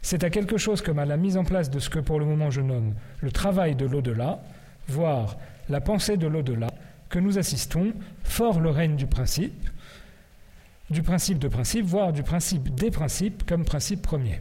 c'est 0.00 0.24
à 0.24 0.30
quelque 0.30 0.56
chose 0.56 0.80
comme 0.80 0.98
à 0.98 1.04
la 1.04 1.16
mise 1.16 1.36
en 1.36 1.44
place 1.44 1.70
de 1.70 1.78
ce 1.78 1.90
que 1.90 1.98
pour 1.98 2.18
le 2.18 2.24
moment 2.24 2.50
je 2.50 2.60
nomme 2.60 2.94
le 3.20 3.30
travail 3.30 3.74
de 3.74 3.84
l'au-delà, 3.84 4.40
voire 4.88 5.36
la 5.68 5.80
pensée 5.80 6.16
de 6.16 6.26
l'au-delà, 6.26 6.68
que 7.10 7.18
nous 7.18 7.38
assistons, 7.38 7.92
fort 8.22 8.60
le 8.60 8.70
règne 8.70 8.96
du 8.96 9.06
principe, 9.06 9.68
du 10.90 11.02
principe 11.02 11.38
de 11.38 11.48
principe, 11.48 11.84
voire 11.84 12.12
du 12.12 12.22
principe 12.22 12.74
des 12.74 12.90
principes 12.90 13.44
comme 13.46 13.64
principe 13.64 14.02
premier. 14.02 14.40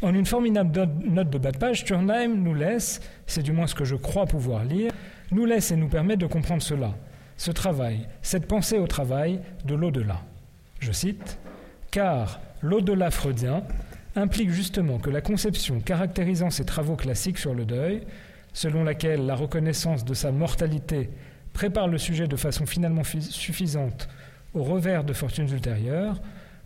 En 0.00 0.14
une 0.14 0.26
formidable 0.26 0.88
note 1.04 1.30
de 1.30 1.38
bas 1.38 1.50
de 1.50 1.58
page, 1.58 1.84
Turnheim 1.84 2.36
nous 2.36 2.54
laisse, 2.54 3.00
c'est 3.26 3.42
du 3.42 3.50
moins 3.50 3.66
ce 3.66 3.74
que 3.74 3.84
je 3.84 3.96
crois 3.96 4.26
pouvoir 4.26 4.64
lire, 4.64 4.92
nous 5.32 5.44
laisse 5.44 5.72
et 5.72 5.76
nous 5.76 5.88
permet 5.88 6.16
de 6.16 6.26
comprendre 6.26 6.62
cela, 6.62 6.94
ce 7.38 7.50
travail, 7.50 8.06
cette 8.20 8.46
pensée 8.46 8.78
au 8.78 8.86
travail 8.86 9.40
de 9.64 9.74
l'au-delà. 9.74 10.20
Je 10.80 10.92
cite, 10.92 11.38
car 11.90 12.40
l'au-delà 12.62 13.10
freudien 13.10 13.62
implique 14.16 14.50
justement 14.50 14.98
que 14.98 15.08
la 15.08 15.20
conception 15.20 15.80
caractérisant 15.80 16.50
ces 16.50 16.64
travaux 16.64 16.96
classiques 16.96 17.38
sur 17.38 17.54
le 17.54 17.64
deuil, 17.64 18.02
selon 18.52 18.82
laquelle 18.84 19.24
la 19.24 19.36
reconnaissance 19.36 20.04
de 20.04 20.14
sa 20.14 20.32
mortalité 20.32 21.10
prépare 21.52 21.88
le 21.88 21.98
sujet 21.98 22.26
de 22.26 22.36
façon 22.36 22.66
finalement 22.66 23.04
suffisante 23.04 24.08
au 24.52 24.64
revers 24.64 25.04
de 25.04 25.12
fortunes 25.12 25.50
ultérieures, 25.50 26.20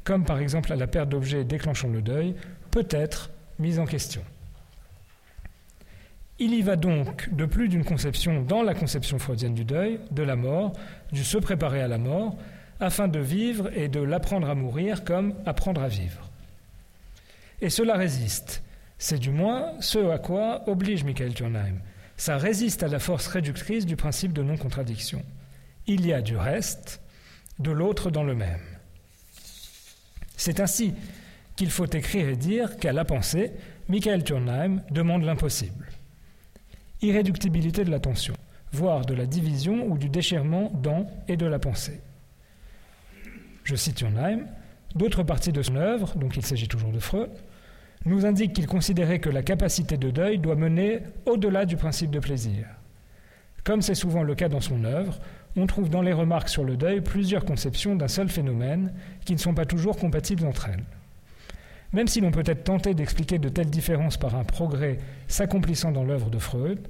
comme 0.04 0.24
par 0.24 0.38
exemple 0.38 0.72
à 0.72 0.76
la 0.76 0.86
perte 0.86 1.10
d'objets 1.10 1.44
déclenchant 1.44 1.88
le 1.88 2.00
deuil, 2.00 2.34
peut 2.70 2.88
être 2.90 3.30
mise 3.58 3.78
en 3.78 3.84
question. 3.84 4.22
Il 6.38 6.54
y 6.54 6.62
va 6.62 6.76
donc 6.76 7.32
de 7.34 7.44
plus 7.44 7.68
d'une 7.68 7.84
conception 7.84 8.42
dans 8.42 8.62
la 8.62 8.74
conception 8.74 9.18
freudienne 9.18 9.54
du 9.54 9.64
deuil, 9.64 10.00
de 10.10 10.22
la 10.22 10.36
mort, 10.36 10.72
du 11.12 11.24
se 11.24 11.38
préparer 11.38 11.80
à 11.82 11.88
la 11.88 11.98
mort, 11.98 12.36
afin 12.80 13.06
de 13.06 13.20
vivre 13.20 13.70
et 13.76 13.88
de 13.88 14.00
l'apprendre 14.00 14.48
à 14.48 14.54
mourir 14.54 15.04
comme 15.04 15.34
apprendre 15.46 15.82
à 15.82 15.88
vivre. 15.88 16.30
Et 17.60 17.70
cela 17.70 17.94
résiste. 17.94 18.62
C'est 18.98 19.18
du 19.18 19.30
moins 19.30 19.72
ce 19.80 20.10
à 20.10 20.18
quoi 20.18 20.68
oblige 20.68 21.04
Michael 21.04 21.34
Turnheim. 21.34 21.76
Ça 22.16 22.36
résiste 22.36 22.82
à 22.82 22.88
la 22.88 22.98
force 22.98 23.26
réductrice 23.26 23.86
du 23.86 23.96
principe 23.96 24.32
de 24.32 24.42
non-contradiction. 24.42 25.22
Il 25.86 26.06
y 26.06 26.12
a 26.12 26.22
du 26.22 26.36
reste, 26.36 27.00
de 27.58 27.70
l'autre 27.70 28.10
dans 28.10 28.24
le 28.24 28.34
même. 28.34 28.60
C'est 30.36 30.60
ainsi 30.60 30.94
qu'il 31.56 31.70
faut 31.70 31.86
écrire 31.86 32.28
et 32.28 32.36
dire 32.36 32.76
qu'à 32.78 32.92
la 32.92 33.04
pensée, 33.04 33.52
Michael 33.88 34.24
Turnheim 34.24 34.82
demande 34.90 35.22
l'impossible. 35.22 35.88
Irréductibilité 37.02 37.84
de 37.84 37.90
l'attention, 37.90 38.34
voire 38.70 39.04
de 39.04 39.12
la 39.12 39.26
division 39.26 39.90
ou 39.90 39.98
du 39.98 40.08
déchirement 40.08 40.70
dans 40.82 41.08
et 41.26 41.36
de 41.36 41.46
la 41.46 41.58
pensée. 41.58 42.00
Je 43.64 43.74
cite 43.74 43.96
Turnheim, 43.96 44.46
d'autres 44.94 45.24
parties 45.24 45.50
de 45.50 45.62
son 45.62 45.74
œuvre, 45.74 46.14
donc 46.16 46.36
il 46.36 46.46
s'agit 46.46 46.68
toujours 46.68 46.92
de 46.92 47.00
Freud, 47.00 47.30
nous 48.04 48.24
indiquent 48.24 48.52
qu'il 48.52 48.68
considérait 48.68 49.18
que 49.18 49.30
la 49.30 49.42
capacité 49.42 49.96
de 49.96 50.10
deuil 50.10 50.38
doit 50.38 50.54
mener 50.54 51.00
au-delà 51.26 51.66
du 51.66 51.76
principe 51.76 52.12
de 52.12 52.20
plaisir. 52.20 52.66
Comme 53.64 53.82
c'est 53.82 53.96
souvent 53.96 54.22
le 54.22 54.36
cas 54.36 54.48
dans 54.48 54.60
son 54.60 54.84
œuvre, 54.84 55.18
on 55.56 55.66
trouve 55.66 55.90
dans 55.90 56.02
les 56.02 56.12
remarques 56.12 56.48
sur 56.48 56.62
le 56.62 56.76
deuil 56.76 57.00
plusieurs 57.00 57.44
conceptions 57.44 57.96
d'un 57.96 58.08
seul 58.08 58.28
phénomène 58.28 58.92
qui 59.24 59.32
ne 59.32 59.38
sont 59.38 59.54
pas 59.54 59.66
toujours 59.66 59.96
compatibles 59.96 60.46
entre 60.46 60.68
elles. 60.68 60.84
Même 61.92 62.08
si 62.08 62.20
l'on 62.20 62.30
peut 62.30 62.42
être 62.46 62.64
tenté 62.64 62.94
d'expliquer 62.94 63.38
de 63.38 63.48
telles 63.48 63.70
différences 63.70 64.16
par 64.16 64.34
un 64.34 64.44
progrès 64.44 64.98
s'accomplissant 65.28 65.92
dans 65.92 66.04
l'œuvre 66.04 66.30
de 66.30 66.38
Freud, 66.38 66.88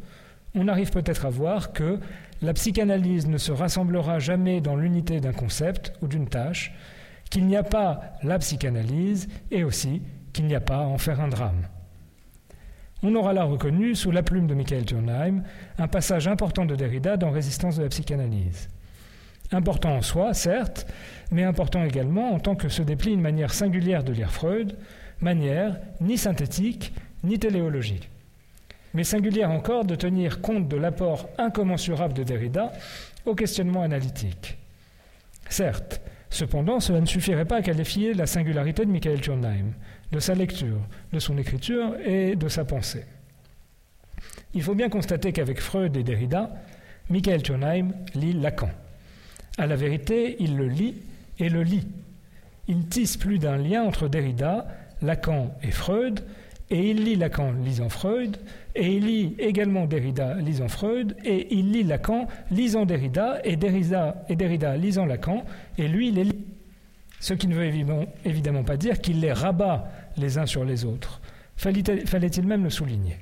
on 0.55 0.69
arrive 0.69 0.91
peut-être 0.91 1.27
à 1.27 1.31
voir 1.31 1.73
que 1.73 1.99
la 2.41 2.53
psychanalyse 2.53 3.27
ne 3.27 3.39
se 3.39 3.53
rassemblera 3.53 4.19
jamais 4.19 4.61
dans 4.61 4.77
l'unité 4.77 5.21
d'un 5.21 5.33
concept 5.33 5.93
ou 6.03 6.09
d'une 6.09 6.29
tâche, 6.29 6.73
qu'il 7.31 7.47
n'y 7.47 7.57
a 7.57 7.63
pas 7.63 8.15
la 8.23 8.39
psychanalyse 8.39 9.29
et 9.51 9.65
aussi 9.65 10.03
qu'il 10.33 10.47
n'y 10.47 10.55
a 10.55 10.61
pas 10.61 10.79
à 10.79 10.87
en 10.87 10.99
faire 10.99 11.21
un 11.21 11.29
drame. 11.29 11.67
On 13.03 13.15
aura 13.17 13.33
là 13.33 13.43
reconnu, 13.45 13.97
sous 13.97 14.13
la 14.13 14.23
plume 14.23 14.47
de 14.47 14.55
Michael 14.55 14.85
Turnheim, 14.85 15.43
un 15.79 15.89
passage 15.89 16.29
important 16.29 16.67
de 16.67 16.77
Derrida 16.77 17.17
dans 17.17 17.31
Résistance 17.31 17.77
de 17.77 17.83
la 17.83 17.89
psychanalyse. 17.89 18.69
Important 19.53 19.97
en 19.97 20.03
soi, 20.03 20.33
certes, 20.33 20.87
mais 21.31 21.45
important 21.45 21.85
également 21.85 22.33
en 22.33 22.41
tant 22.41 22.55
que 22.55 22.71
se 22.71 22.83
déplie 22.83 23.13
une 23.13 23.21
manière 23.21 23.53
singulière 23.53 24.03
de 24.03 24.13
lire 24.13 24.33
Freud, 24.33 24.77
manière 25.21 25.79
ni 26.01 26.17
synthétique 26.17 26.93
ni 27.23 27.39
téléologique. 27.39 28.09
Mais 28.95 29.05
singulière 29.05 29.51
encore 29.51 29.85
de 29.85 29.95
tenir 29.95 30.41
compte 30.41 30.69
de 30.69 30.77
l'apport 30.77 31.29
incommensurable 31.39 32.15
de 32.15 32.23
Derrida 32.23 32.73
au 33.25 33.35
questionnement 33.35 33.83
analytique. 33.83 34.59
Certes, 35.49 36.01
cependant, 36.31 36.81
cela 36.81 37.01
ne 37.01 37.07
suffirait 37.07 37.45
pas 37.45 37.57
à 37.57 37.63
qualifier 37.63 38.15
la 38.15 38.27
singularité 38.27 38.85
de 38.85 38.91
Michael 38.91 39.21
Turnheim, 39.21 39.73
de 40.11 40.19
sa 40.19 40.35
lecture, 40.35 40.81
de 41.13 41.19
son 41.19 41.37
écriture 41.39 41.95
et 42.05 42.37
de 42.37 42.49
sa 42.49 42.65
pensée. 42.65 43.05
Il 44.55 44.63
faut 44.63 44.75
bien 44.75 44.89
constater 44.89 45.33
qu'avec 45.33 45.61
Freud 45.61 45.97
et 45.97 46.03
Derrida, 46.03 46.51
Michael 47.09 47.43
Turnheim 47.43 47.93
lit 48.15 48.33
Lacan. 48.33 48.71
À 49.59 49.67
la 49.67 49.77
vérité, 49.77 50.37
il 50.41 50.57
le 50.57 50.67
lit 50.67 50.95
et 51.39 51.49
le 51.49 51.63
lit. 51.63 51.87
Il 52.69 52.87
tisse 52.87 53.17
plus 53.17 53.39
d'un 53.39 53.57
lien 53.57 53.83
entre 53.83 54.09
Derrida, 54.09 54.67
Lacan 55.03 55.55
et 55.63 55.71
Freud, 55.71 56.21
et 56.71 56.91
il 56.91 57.05
lit 57.05 57.17
Lacan 57.17 57.53
lisant 57.53 57.91
Freud, 57.91 58.39
et 58.75 58.97
il 58.97 59.05
lit 59.05 59.35
également 59.39 59.85
Derrida 59.87 60.35
lisant 60.37 60.69
Freud, 60.69 61.17
et 61.25 61.55
il 61.55 61.71
lit 61.71 61.83
Lacan 61.83 62.29
lisant 62.51 62.87
Derrida, 62.87 63.41
et 63.45 63.57
Derrida, 63.57 64.25
et 64.29 64.37
Derrida 64.37 64.77
lisant 64.77 65.05
Lacan, 65.05 65.45
et 65.77 65.87
lui 65.87 66.11
les 66.13 66.25
lit. 66.25 66.45
Ce 67.21 67.35
qui 67.35 67.47
ne 67.47 67.55
veut 67.55 67.65
évidemment, 67.65 68.07
évidemment 68.25 68.65
pas 68.65 68.77
dire 68.77 69.01
qu'il 69.01 69.21
les 69.21 69.33
rabat 69.33 69.91
les 70.17 70.39
uns 70.39 70.47
sur 70.47 70.65
les 70.65 70.85
autres. 70.85 71.21
Fallait-il 71.57 72.47
même 72.47 72.65
le 72.65 72.71
souligner 72.71 73.19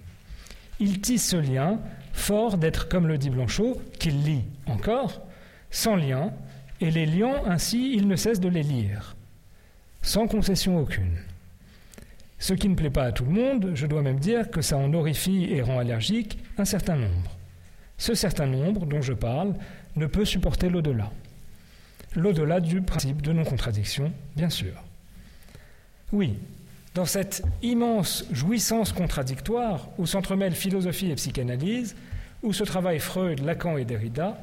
Il 0.78 1.00
tisse 1.00 1.30
ce 1.30 1.36
lien, 1.36 1.80
fort 2.12 2.56
d'être, 2.56 2.88
comme 2.88 3.08
le 3.08 3.18
dit 3.18 3.30
Blanchot, 3.30 3.76
qu'il 3.98 4.22
lit 4.22 4.44
encore, 4.66 5.20
sans 5.70 5.96
lien, 5.96 6.32
et 6.80 6.90
les 6.90 7.06
liant 7.06 7.44
ainsi, 7.46 7.92
il 7.94 8.08
ne 8.08 8.16
cesse 8.16 8.40
de 8.40 8.48
les 8.48 8.62
lire, 8.62 9.16
sans 10.02 10.26
concession 10.26 10.78
aucune. 10.78 11.18
Ce 12.38 12.54
qui 12.54 12.68
ne 12.68 12.74
plaît 12.74 12.90
pas 12.90 13.04
à 13.04 13.12
tout 13.12 13.24
le 13.24 13.32
monde, 13.32 13.72
je 13.74 13.86
dois 13.86 14.00
même 14.00 14.18
dire 14.18 14.50
que 14.50 14.62
ça 14.62 14.78
en 14.78 14.92
horrifie 14.94 15.48
et 15.50 15.60
rend 15.60 15.78
allergique 15.78 16.38
un 16.56 16.64
certain 16.64 16.96
nombre. 16.96 17.36
Ce 17.98 18.14
certain 18.14 18.46
nombre 18.46 18.86
dont 18.86 19.02
je 19.02 19.12
parle 19.12 19.54
ne 19.96 20.06
peut 20.06 20.24
supporter 20.24 20.70
l'au-delà. 20.70 21.10
L'au-delà 22.16 22.60
du 22.60 22.80
principe 22.80 23.20
de 23.20 23.32
non-contradiction, 23.32 24.10
bien 24.36 24.48
sûr. 24.48 24.72
Oui, 26.12 26.38
dans 26.94 27.04
cette 27.04 27.44
immense 27.62 28.24
jouissance 28.32 28.92
contradictoire 28.92 29.88
où 29.98 30.06
s'entremêlent 30.06 30.54
philosophie 30.54 31.10
et 31.10 31.14
psychanalyse, 31.14 31.94
où 32.42 32.52
se 32.52 32.64
travaillent 32.64 32.98
Freud, 32.98 33.40
Lacan 33.40 33.76
et 33.76 33.84
Derrida, 33.84 34.38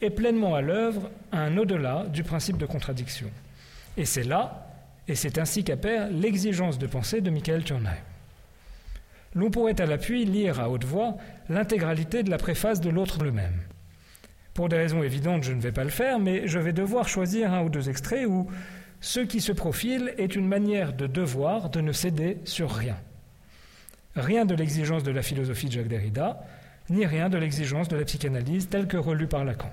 est 0.00 0.10
pleinement 0.10 0.54
à 0.54 0.60
l'œuvre 0.60 1.10
un 1.32 1.56
au-delà 1.56 2.06
du 2.12 2.22
principe 2.22 2.58
de 2.58 2.66
contradiction. 2.66 3.30
Et 3.96 4.04
c'est 4.04 4.24
là, 4.24 4.66
et 5.08 5.14
c'est 5.14 5.38
ainsi 5.38 5.64
qu'apparaît 5.64 6.10
l'exigence 6.10 6.78
de 6.78 6.86
pensée 6.86 7.20
de 7.20 7.30
Michael 7.30 7.64
Turnheim. 7.64 7.96
L'on 9.34 9.50
pourrait 9.50 9.80
à 9.80 9.86
l'appui 9.86 10.24
lire 10.24 10.60
à 10.60 10.70
haute 10.70 10.84
voix 10.84 11.16
l'intégralité 11.48 12.22
de 12.22 12.30
la 12.30 12.38
préface 12.38 12.80
de 12.80 12.90
l'autre 12.90 13.22
le 13.22 13.32
même. 13.32 13.60
Pour 14.54 14.68
des 14.68 14.76
raisons 14.76 15.02
évidentes, 15.02 15.42
je 15.42 15.52
ne 15.52 15.60
vais 15.60 15.72
pas 15.72 15.82
le 15.82 15.90
faire, 15.90 16.20
mais 16.20 16.46
je 16.46 16.60
vais 16.60 16.72
devoir 16.72 17.08
choisir 17.08 17.52
un 17.52 17.62
ou 17.62 17.68
deux 17.68 17.88
extraits 17.88 18.26
où 18.26 18.48
ce 19.00 19.20
qui 19.20 19.40
se 19.40 19.52
profile 19.52 20.14
est 20.16 20.36
une 20.36 20.46
manière 20.46 20.92
de 20.92 21.08
devoir 21.08 21.70
de 21.70 21.80
ne 21.80 21.92
céder 21.92 22.38
sur 22.44 22.70
rien. 22.70 22.96
Rien 24.14 24.44
de 24.44 24.54
l'exigence 24.54 25.02
de 25.02 25.10
la 25.10 25.22
philosophie 25.22 25.66
de 25.66 25.72
Jacques 25.72 25.88
Derrida, 25.88 26.40
ni 26.90 27.06
rien 27.06 27.28
de 27.28 27.38
l'exigence 27.38 27.88
de 27.88 27.96
la 27.96 28.04
psychanalyse 28.04 28.68
telle 28.68 28.86
que 28.86 28.96
relue 28.96 29.26
par 29.26 29.44
Lacan. 29.44 29.72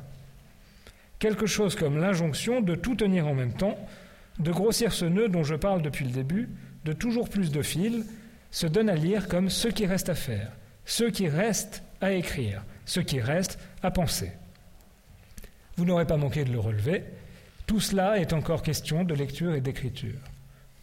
Quelque 1.19 1.45
chose 1.45 1.76
comme 1.76 2.00
l'injonction 2.00 2.62
de 2.62 2.76
tout 2.76 2.95
tenir 2.95 3.28
en 3.28 3.36
même 3.36 3.54
temps, 3.54 3.78
de 4.39 4.52
grossir 4.52 4.91
ce 4.91 5.06
nœud 5.06 5.30
dont 5.30 5.43
je 5.43 5.56
parle 5.56 5.82
depuis 5.82 6.06
le 6.06 6.12
début, 6.12 6.50
de 6.86 6.93
toujours 6.93 7.30
plus 7.30 7.52
de 7.52 7.62
fils, 7.62 8.06
se 8.50 8.67
donne 8.67 8.89
à 8.89 8.95
lire 8.95 9.28
comme 9.28 9.50
ce 9.50 9.67
qui 9.67 9.86
reste 9.86 10.10
à 10.10 10.15
faire, 10.15 10.52
ce 10.86 11.04
qui 11.04 11.28
reste 11.28 11.84
à 12.02 12.12
écrire, 12.13 12.63
ce 12.86 13.00
qui 13.00 13.19
reste 13.19 13.60
à 13.84 13.91
penser. 13.91 14.32
Vous 15.78 15.86
n'aurez 15.86 16.06
pas 16.06 16.17
manqué 16.17 16.43
de 16.43 16.52
le 16.52 16.60
relever, 16.60 17.04
tout 17.67 17.80
cela 17.80 18.19
est 18.19 18.34
encore 18.34 18.63
question 18.63 19.04
de 19.04 19.13
lecture 19.13 19.54
et 19.54 19.62
d'écriture. 19.62 20.19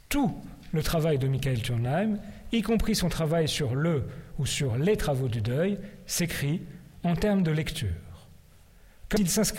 Tout 0.08 0.34
le 0.72 0.82
travail 0.82 1.18
de 1.18 1.28
Michael 1.28 1.60
Turnheim, 1.60 2.18
y 2.52 2.62
compris 2.62 2.94
son 2.94 3.08
travail 3.08 3.48
sur 3.48 3.74
le 3.74 4.04
ou 4.38 4.46
sur 4.46 4.76
les 4.76 4.96
travaux 4.96 5.28
du 5.28 5.40
deuil, 5.40 5.78
s'écrit 6.06 6.62
en 7.04 7.14
termes 7.14 7.42
de 7.42 7.50
lecture. 7.50 7.88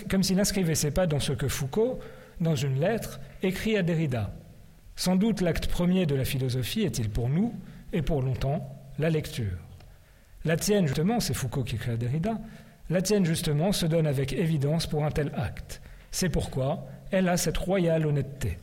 Comme 0.09 0.23
s'il 0.23 0.39
inscrivait 0.39 0.75
ses 0.75 0.91
pas 0.91 1.07
dans 1.07 1.19
ce 1.19 1.33
que 1.33 1.47
Foucault, 1.47 1.99
dans 2.39 2.55
une 2.55 2.79
lettre, 2.79 3.19
écrit 3.41 3.77
à 3.77 3.83
Derrida. 3.83 4.31
Sans 4.95 5.15
doute 5.15 5.41
l'acte 5.41 5.67
premier 5.67 6.05
de 6.05 6.15
la 6.15 6.25
philosophie 6.25 6.81
est-il 6.81 7.09
pour 7.09 7.29
nous, 7.29 7.53
et 7.93 8.01
pour 8.01 8.21
longtemps, 8.21 8.75
la 8.99 9.09
lecture. 9.09 9.57
La 10.45 10.55
tienne, 10.55 10.87
justement, 10.87 11.19
c'est 11.19 11.33
Foucault 11.33 11.63
qui 11.63 11.75
écrit 11.75 11.91
à 11.91 11.97
Derrida, 11.97 12.39
la 12.89 13.01
tienne, 13.01 13.25
justement, 13.25 13.71
se 13.71 13.85
donne 13.85 14.07
avec 14.07 14.33
évidence 14.33 14.87
pour 14.87 15.05
un 15.05 15.11
tel 15.11 15.31
acte. 15.35 15.81
C'est 16.11 16.29
pourquoi 16.29 16.87
elle 17.11 17.29
a 17.29 17.37
cette 17.37 17.57
royale 17.57 18.05
honnêteté. 18.05 18.57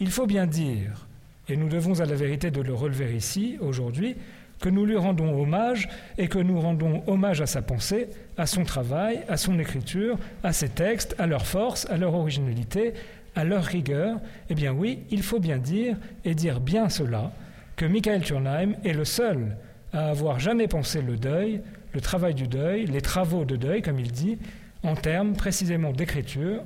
Il 0.00 0.10
faut 0.10 0.26
bien 0.26 0.46
dire, 0.46 1.06
et 1.48 1.56
nous 1.56 1.68
devons 1.68 2.00
à 2.00 2.06
la 2.06 2.14
vérité 2.14 2.50
de 2.50 2.60
le 2.60 2.74
relever 2.74 3.16
ici, 3.16 3.56
aujourd'hui, 3.60 4.16
que 4.62 4.68
nous 4.68 4.86
lui 4.86 4.96
rendons 4.96 5.42
hommage 5.42 5.88
et 6.16 6.28
que 6.28 6.38
nous 6.38 6.58
rendons 6.58 7.02
hommage 7.08 7.42
à 7.42 7.46
sa 7.46 7.60
pensée, 7.60 8.08
à 8.38 8.46
son 8.46 8.62
travail, 8.62 9.20
à 9.28 9.36
son 9.36 9.58
écriture, 9.58 10.16
à 10.44 10.52
ses 10.52 10.68
textes, 10.68 11.16
à 11.18 11.26
leur 11.26 11.44
force, 11.44 11.86
à 11.90 11.98
leur 11.98 12.14
originalité, 12.14 12.94
à 13.34 13.44
leur 13.44 13.64
rigueur, 13.64 14.20
eh 14.48 14.54
bien 14.54 14.72
oui, 14.72 15.00
il 15.10 15.22
faut 15.22 15.40
bien 15.40 15.58
dire, 15.58 15.96
et 16.24 16.34
dire 16.34 16.60
bien 16.60 16.88
cela, 16.88 17.32
que 17.74 17.84
Michael 17.84 18.22
Turnheim 18.22 18.74
est 18.84 18.92
le 18.92 19.04
seul 19.04 19.56
à 19.92 20.10
avoir 20.10 20.38
jamais 20.38 20.68
pensé 20.68 21.02
le 21.02 21.16
deuil, 21.16 21.60
le 21.92 22.00
travail 22.00 22.34
du 22.34 22.46
deuil, 22.46 22.86
les 22.86 23.00
travaux 23.00 23.44
de 23.44 23.56
deuil, 23.56 23.82
comme 23.82 23.98
il 23.98 24.12
dit, 24.12 24.38
en 24.84 24.94
termes 24.94 25.32
précisément 25.32 25.90
d'écriture, 25.90 26.62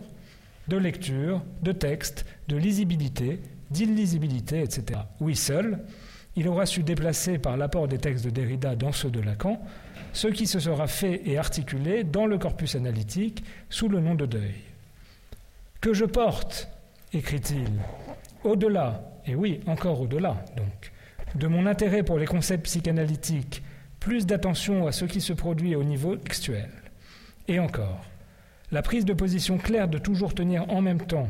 de 0.69 0.77
lecture, 0.77 1.43
de 1.63 1.73
texte, 1.73 2.27
de 2.49 2.57
lisibilité, 2.57 3.41
d'illisibilité, 3.71 4.61
etc. 4.61 5.01
Oui, 5.21 5.35
seul, 5.35 5.79
il 6.37 6.49
aura 6.49 6.67
su 6.67 6.83
déplacer 6.83 7.39
par 7.39 7.57
l'apport 7.57 7.89
des 7.89 7.99
textes 7.99 8.25
de 8.25 8.31
Derrida 8.31 8.77
dans 8.77 8.93
ceux 8.93 9.11
de 9.11 9.21
Lacan 9.21 9.61
ce 10.13 10.29
qui 10.29 10.47
se 10.47 10.59
sera 10.59 10.87
fait 10.87 11.21
et 11.27 11.37
articulé 11.37 12.03
dans 12.03 12.27
le 12.27 12.39
corpus 12.39 12.75
analytique 12.75 13.45
sous 13.69 13.89
le 13.89 14.01
nom 14.01 14.15
de 14.15 14.25
deuil. 14.25 14.55
Que 15.83 15.93
je 15.93 16.07
porte, 16.07 16.69
écrit-il, 17.13 17.71
au-delà, 18.43 19.03
et 19.27 19.35
oui, 19.35 19.61
encore 19.67 20.01
au-delà, 20.01 20.43
donc, 20.57 20.93
de 21.35 21.47
mon 21.47 21.67
intérêt 21.67 22.03
pour 22.03 22.19
les 22.19 22.25
concepts 22.25 22.65
psychanalytiques, 22.65 23.63
plus 24.01 24.25
d'attention 24.25 24.87
à 24.87 24.93
ce 24.93 25.05
qui 25.05 25.21
se 25.21 25.35
produit 25.35 25.77
au 25.77 25.85
niveau 25.85 26.17
textuel. 26.17 26.71
Et 27.47 27.61
encore, 27.61 28.03
la 28.73 28.81
prise 28.81 29.05
de 29.05 29.13
position 29.13 29.59
claire 29.59 29.89
de 29.89 29.99
toujours 29.99 30.35
tenir 30.35 30.69
en 30.71 30.81
même 30.81 31.07
temps 31.07 31.29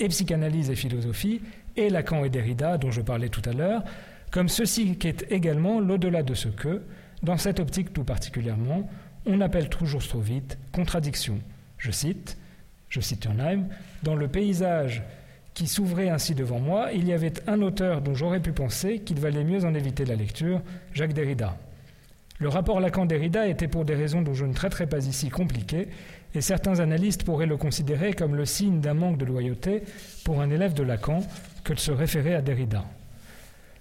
et 0.00 0.08
psychanalyse 0.08 0.70
et 0.70 0.76
philosophie, 0.76 1.40
et 1.78 1.90
Lacan 1.90 2.24
et 2.24 2.30
Derrida, 2.30 2.76
dont 2.76 2.90
je 2.90 3.00
parlais 3.00 3.28
tout 3.28 3.42
à 3.48 3.52
l'heure, 3.52 3.82
comme 4.30 4.48
ceci 4.48 4.96
qui 4.96 5.08
est 5.08 5.26
également 5.30 5.80
l'au-delà 5.80 6.22
de 6.22 6.34
ce 6.34 6.48
que, 6.48 6.82
dans 7.22 7.38
cette 7.38 7.60
optique 7.60 7.92
tout 7.92 8.04
particulièrement, 8.04 8.88
on 9.26 9.40
appelle 9.40 9.68
toujours 9.68 10.06
trop 10.06 10.20
vite 10.20 10.58
contradiction. 10.72 11.38
Je 11.78 11.90
cite, 11.90 12.36
je 12.88 13.00
cite 13.00 13.20
Turnheim, 13.20 13.68
dans 14.02 14.16
le 14.16 14.28
paysage 14.28 15.02
qui 15.54 15.66
s'ouvrait 15.66 16.08
ainsi 16.08 16.34
devant 16.34 16.60
moi, 16.60 16.92
il 16.92 17.06
y 17.06 17.12
avait 17.12 17.32
un 17.48 17.62
auteur 17.62 18.00
dont 18.00 18.14
j'aurais 18.14 18.40
pu 18.40 18.52
penser 18.52 19.00
qu'il 19.00 19.18
valait 19.18 19.44
mieux 19.44 19.64
en 19.64 19.74
éviter 19.74 20.04
la 20.04 20.14
lecture, 20.14 20.60
Jacques 20.92 21.14
Derrida. 21.14 21.56
Le 22.38 22.48
rapport 22.48 22.80
Lacan-Derrida 22.80 23.48
était 23.48 23.66
pour 23.66 23.84
des 23.84 23.96
raisons 23.96 24.22
dont 24.22 24.34
je 24.34 24.44
ne 24.44 24.54
traiterai 24.54 24.86
pas 24.86 25.04
ici 25.04 25.28
compliquées, 25.28 25.88
et 26.34 26.40
certains 26.40 26.78
analystes 26.78 27.24
pourraient 27.24 27.46
le 27.46 27.56
considérer 27.56 28.12
comme 28.12 28.36
le 28.36 28.44
signe 28.44 28.80
d'un 28.80 28.94
manque 28.94 29.18
de 29.18 29.24
loyauté 29.24 29.82
pour 30.24 30.40
un 30.40 30.50
élève 30.50 30.74
de 30.74 30.84
Lacan 30.84 31.20
que 31.64 31.72
de 31.72 31.78
se 31.78 31.90
référer 31.90 32.34
à 32.34 32.42
Derrida. 32.42 32.84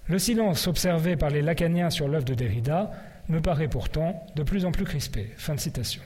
Le 0.07 0.17
silence 0.17 0.67
observé 0.67 1.17
par 1.17 1.29
les 1.29 1.41
lacaniens 1.41 1.89
sur 1.89 2.07
l'œuvre 2.07 2.25
de 2.25 2.33
Derrida 2.33 2.91
me 3.29 3.41
paraît 3.41 3.67
pourtant 3.67 4.25
de 4.35 4.43
plus 4.43 4.65
en 4.65 4.71
plus 4.71 4.85
crispé. 4.85 5.29
Fin 5.37 5.55
de 5.55 5.59
citation. 5.59 6.01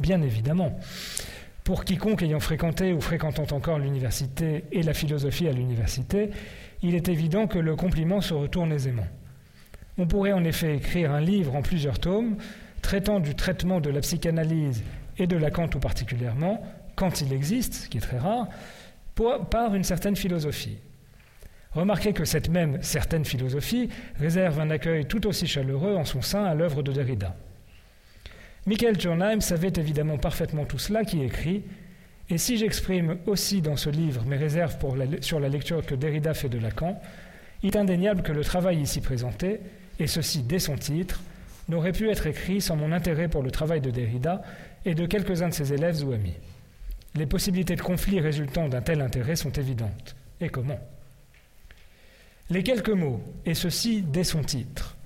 Bien 0.00 0.20
évidemment, 0.20 0.76
pour 1.62 1.84
quiconque 1.84 2.22
ayant 2.22 2.40
fréquenté 2.40 2.92
ou 2.92 3.00
fréquentant 3.00 3.46
encore 3.52 3.78
l'université 3.78 4.64
et 4.72 4.82
la 4.82 4.92
philosophie 4.92 5.48
à 5.48 5.52
l'université, 5.52 6.30
il 6.82 6.94
est 6.96 7.08
évident 7.08 7.46
que 7.46 7.58
le 7.58 7.76
compliment 7.76 8.20
se 8.20 8.34
retourne 8.34 8.72
aisément. 8.72 9.06
On 9.98 10.06
pourrait 10.06 10.32
en 10.32 10.44
effet 10.44 10.76
écrire 10.76 11.12
un 11.12 11.20
livre 11.20 11.54
en 11.54 11.62
plusieurs 11.62 11.98
tomes 11.98 12.36
traitant 12.82 13.20
du 13.20 13.34
traitement 13.34 13.80
de 13.80 13.90
la 13.90 14.00
psychanalyse 14.00 14.82
et 15.18 15.26
de 15.26 15.36
Lacan 15.36 15.68
tout 15.68 15.80
particulièrement, 15.80 16.62
quand 16.96 17.20
il 17.20 17.32
existe, 17.32 17.74
ce 17.74 17.88
qui 17.88 17.98
est 17.98 18.00
très 18.00 18.18
rare, 18.18 18.48
par 19.50 19.74
une 19.74 19.84
certaine 19.84 20.16
philosophie. 20.16 20.78
Remarquez 21.72 22.12
que 22.12 22.24
cette 22.24 22.48
même 22.48 22.82
certaine 22.82 23.24
philosophie 23.24 23.88
réserve 24.18 24.60
un 24.60 24.70
accueil 24.70 25.06
tout 25.06 25.26
aussi 25.26 25.46
chaleureux 25.46 25.94
en 25.94 26.04
son 26.04 26.22
sein 26.22 26.44
à 26.44 26.54
l'œuvre 26.54 26.82
de 26.82 26.92
Derrida. 26.92 27.34
Michael 28.66 28.96
Turnheim 28.96 29.40
savait 29.40 29.72
évidemment 29.76 30.18
parfaitement 30.18 30.64
tout 30.64 30.78
cela 30.78 31.04
qui 31.04 31.22
écrit, 31.22 31.62
et 32.30 32.38
si 32.38 32.56
j'exprime 32.56 33.18
aussi 33.26 33.60
dans 33.60 33.76
ce 33.76 33.90
livre 33.90 34.24
mes 34.24 34.36
réserves 34.36 34.76
sur 35.20 35.40
la 35.40 35.48
lecture 35.48 35.84
que 35.84 35.94
Derrida 35.94 36.32
fait 36.34 36.48
de 36.48 36.58
Lacan, 36.58 37.00
il 37.62 37.68
est 37.68 37.78
indéniable 37.78 38.22
que 38.22 38.32
le 38.32 38.44
travail 38.44 38.80
ici 38.80 39.00
présenté, 39.00 39.60
et 39.98 40.06
ceci 40.06 40.42
dès 40.42 40.58
son 40.58 40.76
titre, 40.76 41.20
n'aurait 41.68 41.92
pu 41.92 42.10
être 42.10 42.26
écrit 42.26 42.60
sans 42.60 42.76
mon 42.76 42.92
intérêt 42.92 43.28
pour 43.28 43.42
le 43.42 43.50
travail 43.50 43.80
de 43.80 43.90
Derrida 43.90 44.42
et 44.84 44.94
de 44.94 45.06
quelques-uns 45.06 45.48
de 45.48 45.54
ses 45.54 45.72
élèves 45.72 46.04
ou 46.04 46.12
amis. 46.12 46.34
Les 47.14 47.26
possibilités 47.26 47.76
de 47.76 47.80
conflit 47.80 48.20
résultant 48.20 48.68
d'un 48.68 48.82
tel 48.82 49.00
intérêt 49.00 49.36
sont 49.36 49.52
évidentes. 49.52 50.16
Et 50.40 50.48
comment? 50.48 50.80
Les 52.50 52.62
quelques 52.62 52.90
mots, 52.90 53.22
et 53.46 53.54
ceci 53.54 54.02
dès 54.02 54.24
son 54.24 54.42
titre, 54.42 54.96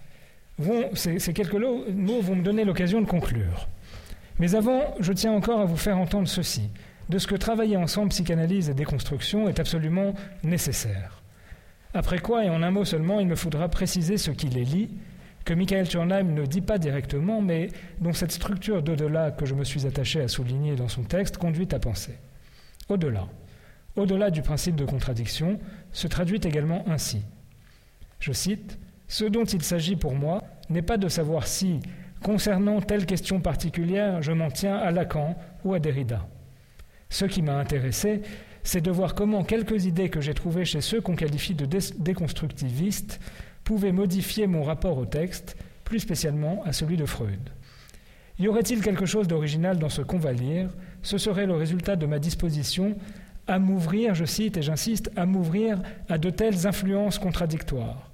vont, 0.58 0.90
ces, 0.94 1.18
ces 1.18 1.32
quelques 1.32 1.54
mots 1.54 2.20
vont 2.20 2.34
me 2.34 2.42
donner 2.42 2.64
l'occasion 2.64 3.00
de 3.00 3.06
conclure. 3.06 3.68
Mais 4.38 4.54
avant, 4.54 4.94
je 5.00 5.12
tiens 5.12 5.32
encore 5.32 5.60
à 5.60 5.64
vous 5.64 5.76
faire 5.76 5.98
entendre 5.98 6.28
ceci, 6.28 6.70
de 7.08 7.18
ce 7.18 7.26
que 7.26 7.36
travailler 7.36 7.76
ensemble 7.76 8.10
psychanalyse 8.10 8.68
et 8.68 8.74
déconstruction 8.74 9.48
est 9.48 9.60
absolument 9.60 10.14
nécessaire. 10.42 11.17
Après 11.94 12.18
quoi, 12.18 12.44
et 12.44 12.50
en 12.50 12.62
un 12.62 12.70
mot 12.70 12.84
seulement, 12.84 13.20
il 13.20 13.26
me 13.26 13.36
faudra 13.36 13.68
préciser 13.68 14.18
ce 14.18 14.30
qui 14.30 14.48
les 14.48 14.64
lie 14.64 14.90
que 15.44 15.54
Michael 15.54 15.88
Turnheim 15.88 16.34
ne 16.34 16.44
dit 16.44 16.60
pas 16.60 16.76
directement, 16.76 17.40
mais 17.40 17.68
dont 18.00 18.12
cette 18.12 18.32
structure 18.32 18.82
d'au-delà 18.82 19.30
que 19.30 19.46
je 19.46 19.54
me 19.54 19.64
suis 19.64 19.86
attaché 19.86 20.20
à 20.20 20.28
souligner 20.28 20.76
dans 20.76 20.88
son 20.88 21.04
texte 21.04 21.38
conduit 21.38 21.68
à 21.72 21.78
penser. 21.78 22.18
Au-delà. 22.90 23.26
Au-delà 23.96 24.30
du 24.30 24.42
principe 24.42 24.76
de 24.76 24.84
contradiction, 24.84 25.58
se 25.90 26.06
traduit 26.06 26.40
également 26.44 26.84
ainsi. 26.86 27.22
Je 28.20 28.32
cite 28.32 28.78
Ce 29.06 29.24
dont 29.24 29.44
il 29.44 29.62
s'agit 29.62 29.96
pour 29.96 30.14
moi 30.14 30.44
n'est 30.68 30.82
pas 30.82 30.98
de 30.98 31.08
savoir 31.08 31.46
si, 31.46 31.80
concernant 32.22 32.82
telle 32.82 33.06
question 33.06 33.40
particulière, 33.40 34.20
je 34.20 34.32
m'en 34.32 34.50
tiens 34.50 34.76
à 34.76 34.90
Lacan 34.90 35.34
ou 35.64 35.72
à 35.72 35.78
Derrida. 35.78 36.26
Ce 37.08 37.24
qui 37.24 37.40
m'a 37.40 37.56
intéressé, 37.56 38.20
c'est 38.62 38.80
de 38.80 38.90
voir 38.90 39.14
comment 39.14 39.44
quelques 39.44 39.86
idées 39.86 40.10
que 40.10 40.20
j'ai 40.20 40.34
trouvées 40.34 40.64
chez 40.64 40.80
ceux 40.80 41.00
qu'on 41.00 41.16
qualifie 41.16 41.54
de 41.54 41.66
déconstructivistes 41.98 43.20
pouvait 43.64 43.92
modifier 43.92 44.46
mon 44.46 44.62
rapport 44.62 44.98
au 44.98 45.06
texte, 45.06 45.56
plus 45.84 46.00
spécialement 46.00 46.62
à 46.64 46.72
celui 46.72 46.96
de 46.96 47.06
Freud. 47.06 47.40
Y 48.38 48.48
aurait-il 48.48 48.82
quelque 48.82 49.06
chose 49.06 49.26
d'original 49.26 49.78
dans 49.78 49.88
ce 49.88 50.02
qu'on 50.02 50.18
va 50.18 50.32
lire? 50.32 50.70
Ce 51.02 51.18
serait 51.18 51.46
le 51.46 51.54
résultat 51.54 51.96
de 51.96 52.06
ma 52.06 52.18
disposition 52.18 52.96
à 53.46 53.58
m'ouvrir, 53.58 54.14
je 54.14 54.26
cite 54.26 54.58
et 54.58 54.62
j'insiste, 54.62 55.10
à 55.16 55.26
m'ouvrir 55.26 55.80
à 56.08 56.18
de 56.18 56.30
telles 56.30 56.66
influences 56.66 57.18
contradictoires. 57.18 58.10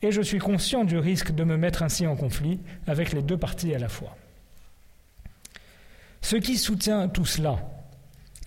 Et 0.00 0.12
je 0.12 0.22
suis 0.22 0.38
conscient 0.38 0.84
du 0.84 0.96
risque 0.96 1.32
de 1.32 1.44
me 1.44 1.56
mettre 1.56 1.82
ainsi 1.82 2.06
en 2.06 2.14
conflit 2.14 2.60
avec 2.86 3.12
les 3.12 3.22
deux 3.22 3.36
parties 3.36 3.74
à 3.74 3.78
la 3.78 3.88
fois. 3.88 4.16
Ce 6.20 6.36
qui 6.36 6.56
soutient 6.56 7.08
tout 7.08 7.26
cela, 7.26 7.58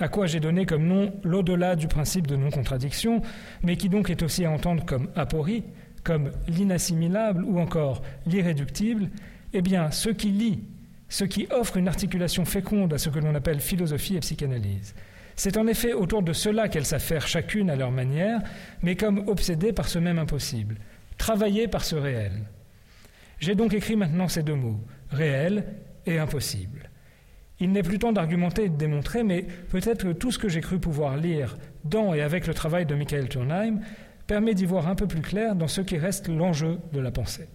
à 0.01 0.07
quoi 0.07 0.27
j'ai 0.27 0.39
donné 0.39 0.65
comme 0.65 0.87
nom 0.87 1.13
l'au-delà 1.23 1.75
du 1.75 1.87
principe 1.87 2.27
de 2.27 2.35
non-contradiction, 2.35 3.21
mais 3.63 3.75
qui 3.75 3.89
donc 3.89 4.09
est 4.09 4.23
aussi 4.23 4.45
à 4.45 4.51
entendre 4.51 4.85
comme 4.85 5.09
aporie, 5.15 5.63
comme 6.03 6.31
l'inassimilable 6.47 7.43
ou 7.43 7.59
encore 7.59 8.01
l'irréductible, 8.25 9.09
eh 9.53 9.61
bien, 9.61 9.91
ce 9.91 10.09
qui 10.09 10.29
lie, 10.29 10.63
ce 11.09 11.23
qui 11.23 11.47
offre 11.51 11.77
une 11.77 11.87
articulation 11.87 12.45
féconde 12.45 12.93
à 12.93 12.97
ce 12.97 13.09
que 13.09 13.19
l'on 13.19 13.35
appelle 13.35 13.59
philosophie 13.59 14.15
et 14.15 14.21
psychanalyse, 14.21 14.95
C'est 15.35 15.57
en 15.57 15.67
effet 15.67 15.93
autour 15.93 16.23
de 16.23 16.33
cela 16.33 16.67
qu'elles 16.67 16.85
s'affairent 16.85 17.27
chacune 17.27 17.69
à 17.69 17.75
leur 17.75 17.91
manière, 17.91 18.41
mais 18.81 18.95
comme 18.95 19.27
obsédées 19.27 19.73
par 19.73 19.87
ce 19.87 19.97
même 19.99 20.19
impossible, 20.19 20.77
travaillées 21.17 21.67
par 21.67 21.83
ce 21.83 21.95
réel. 21.95 22.33
J'ai 23.39 23.55
donc 23.55 23.73
écrit 23.73 23.95
maintenant 23.95 24.27
ces 24.27 24.43
deux 24.43 24.55
mots, 24.55 24.79
réel 25.09 25.65
et 26.05 26.19
impossible. 26.19 26.90
Il 27.61 27.71
n'est 27.71 27.83
plus 27.83 27.99
temps 27.99 28.11
d'argumenter 28.11 28.65
et 28.65 28.69
de 28.69 28.75
démontrer, 28.75 29.23
mais 29.23 29.43
peut-être 29.69 30.03
que 30.03 30.13
tout 30.13 30.31
ce 30.31 30.39
que 30.39 30.49
j'ai 30.49 30.61
cru 30.61 30.79
pouvoir 30.79 31.15
lire 31.15 31.57
dans 31.85 32.15
et 32.15 32.21
avec 32.21 32.47
le 32.47 32.55
travail 32.55 32.87
de 32.87 32.95
Michael 32.95 33.29
Turnheim 33.29 33.79
permet 34.25 34.55
d'y 34.55 34.65
voir 34.65 34.87
un 34.87 34.95
peu 34.95 35.05
plus 35.05 35.21
clair 35.21 35.55
dans 35.55 35.67
ce 35.67 35.81
qui 35.81 35.99
reste 35.99 36.27
l'enjeu 36.27 36.79
de 36.91 36.99
la 36.99 37.11
pensée. 37.11 37.47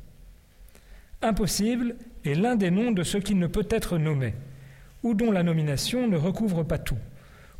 Impossible 1.22 1.96
est 2.24 2.34
l'un 2.34 2.54
des 2.54 2.70
noms 2.70 2.92
de 2.92 3.02
ce 3.02 3.18
qui 3.18 3.34
ne 3.34 3.48
peut 3.48 3.66
être 3.68 3.98
nommé, 3.98 4.34
ou 5.02 5.14
dont 5.14 5.32
la 5.32 5.42
nomination 5.42 6.06
ne 6.06 6.16
recouvre 6.16 6.62
pas 6.62 6.78
tout, 6.78 6.98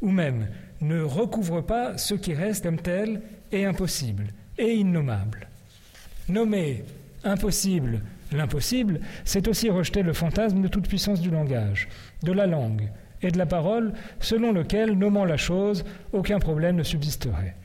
ou 0.01 0.11
même 0.11 0.47
ne 0.81 1.03
recouvre 1.03 1.63
pas 1.63 1.99
ce 1.99 2.15
qui 2.15 2.33
reste 2.33 2.63
comme 2.63 2.79
tel 2.81 3.23
et 3.51 3.65
impossible 3.65 4.29
et 4.57 4.73
innommable. 4.73 5.49
Nommer 6.29 6.85
impossible 7.25 8.03
l'impossible, 8.33 9.01
c'est 9.25 9.49
aussi 9.49 9.71
rejeter 9.71 10.03
le 10.03 10.13
fantasme 10.13 10.61
de 10.61 10.69
toute 10.69 10.89
puissance 10.89 11.21
du 11.21 11.31
langage, 11.31 11.89
de 12.23 12.33
la 12.33 12.47
langue 12.47 12.91
et 13.23 13.31
de 13.31 13.39
la 13.39 13.47
parole, 13.47 13.93
selon 14.21 14.53
lequel, 14.53 14.93
nommant 14.93 15.25
la 15.25 15.37
chose, 15.37 15.85
aucun 16.13 16.39
problème 16.39 16.77
ne 16.77 16.83
subsisterait. 16.83 17.57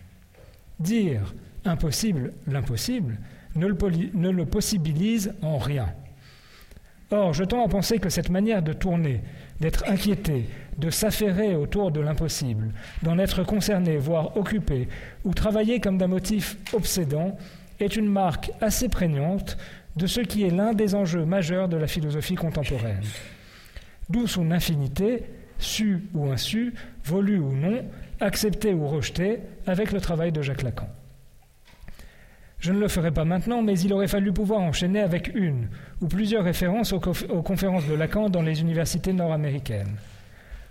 Dire 0.80 1.34
impossible 1.66 2.34
l'impossible 2.48 3.18
ne 3.56 3.68
le, 3.68 4.46
possibilise 4.46 5.34
en 5.42 5.58
rien. 5.58 5.90
Or, 7.12 7.34
je 7.34 7.44
tends 7.44 7.66
à 7.66 7.68
penser 7.68 8.00
que 8.00 8.10
cette 8.10 8.30
manière 8.30 8.64
de 8.64 8.72
tourner, 8.72 9.22
d'être 9.60 9.84
inquiété, 9.90 10.48
de 10.78 10.90
s'affairer 10.90 11.56
autour 11.56 11.92
de 11.92 12.00
l'impossible, 12.00 12.72
d'en 13.04 13.20
être 13.20 13.44
concerné, 13.44 13.98
voire 13.98 14.38
occupé, 14.38 14.88
ou 15.26 15.34
travailler 15.34 15.82
comme 15.82 15.98
d'un 15.98 16.08
motif 16.08 16.58
obsédant, 16.74 17.38
est 17.82 17.98
une 17.98 18.08
marque 18.08 18.52
assez 18.62 18.88
prégnante 18.88 19.58
de 19.96 20.08
ce 20.08 20.22
qui 20.22 20.44
est 20.44 20.50
l'un 20.50 20.74
des 20.74 20.96
enjeux 20.96 21.26
majeurs 21.26 21.68
de 21.68 21.78
la 21.78 21.88
philosophie 21.88 22.36
contemporaine. 22.36 23.04
D'où 24.10 24.28
son 24.28 24.52
infinité, 24.52 25.24
su 25.58 26.04
ou 26.14 26.32
insu, 26.32 26.74
voulu 27.04 27.40
ou 27.40 27.54
non, 27.54 27.84
accepté 28.20 28.74
ou 28.74 28.88
rejeté, 28.88 29.40
avec 29.68 29.92
le 29.92 30.02
travail 30.02 30.32
de 30.32 30.42
Jacques 30.42 30.64
Lacan. 30.64 30.90
Je 32.60 32.72
ne 32.72 32.80
le 32.80 32.88
ferai 32.88 33.12
pas 33.12 33.26
maintenant, 33.26 33.64
mais 33.64 33.80
il 33.80 33.92
aurait 33.92 34.08
fallu 34.08 34.32
pouvoir 34.32 34.62
enchaîner 34.62 35.00
avec 35.00 35.32
une 35.34 35.68
ou 36.00 36.08
plusieurs 36.08 36.44
références 36.44 36.94
aux, 36.94 37.00
conférences 37.00 37.88
de 37.88 37.96
Lacan 37.96 38.30
dans 38.30 38.44
les 38.44 38.62
universités 38.62 39.14
nord-américaines. 39.14 39.96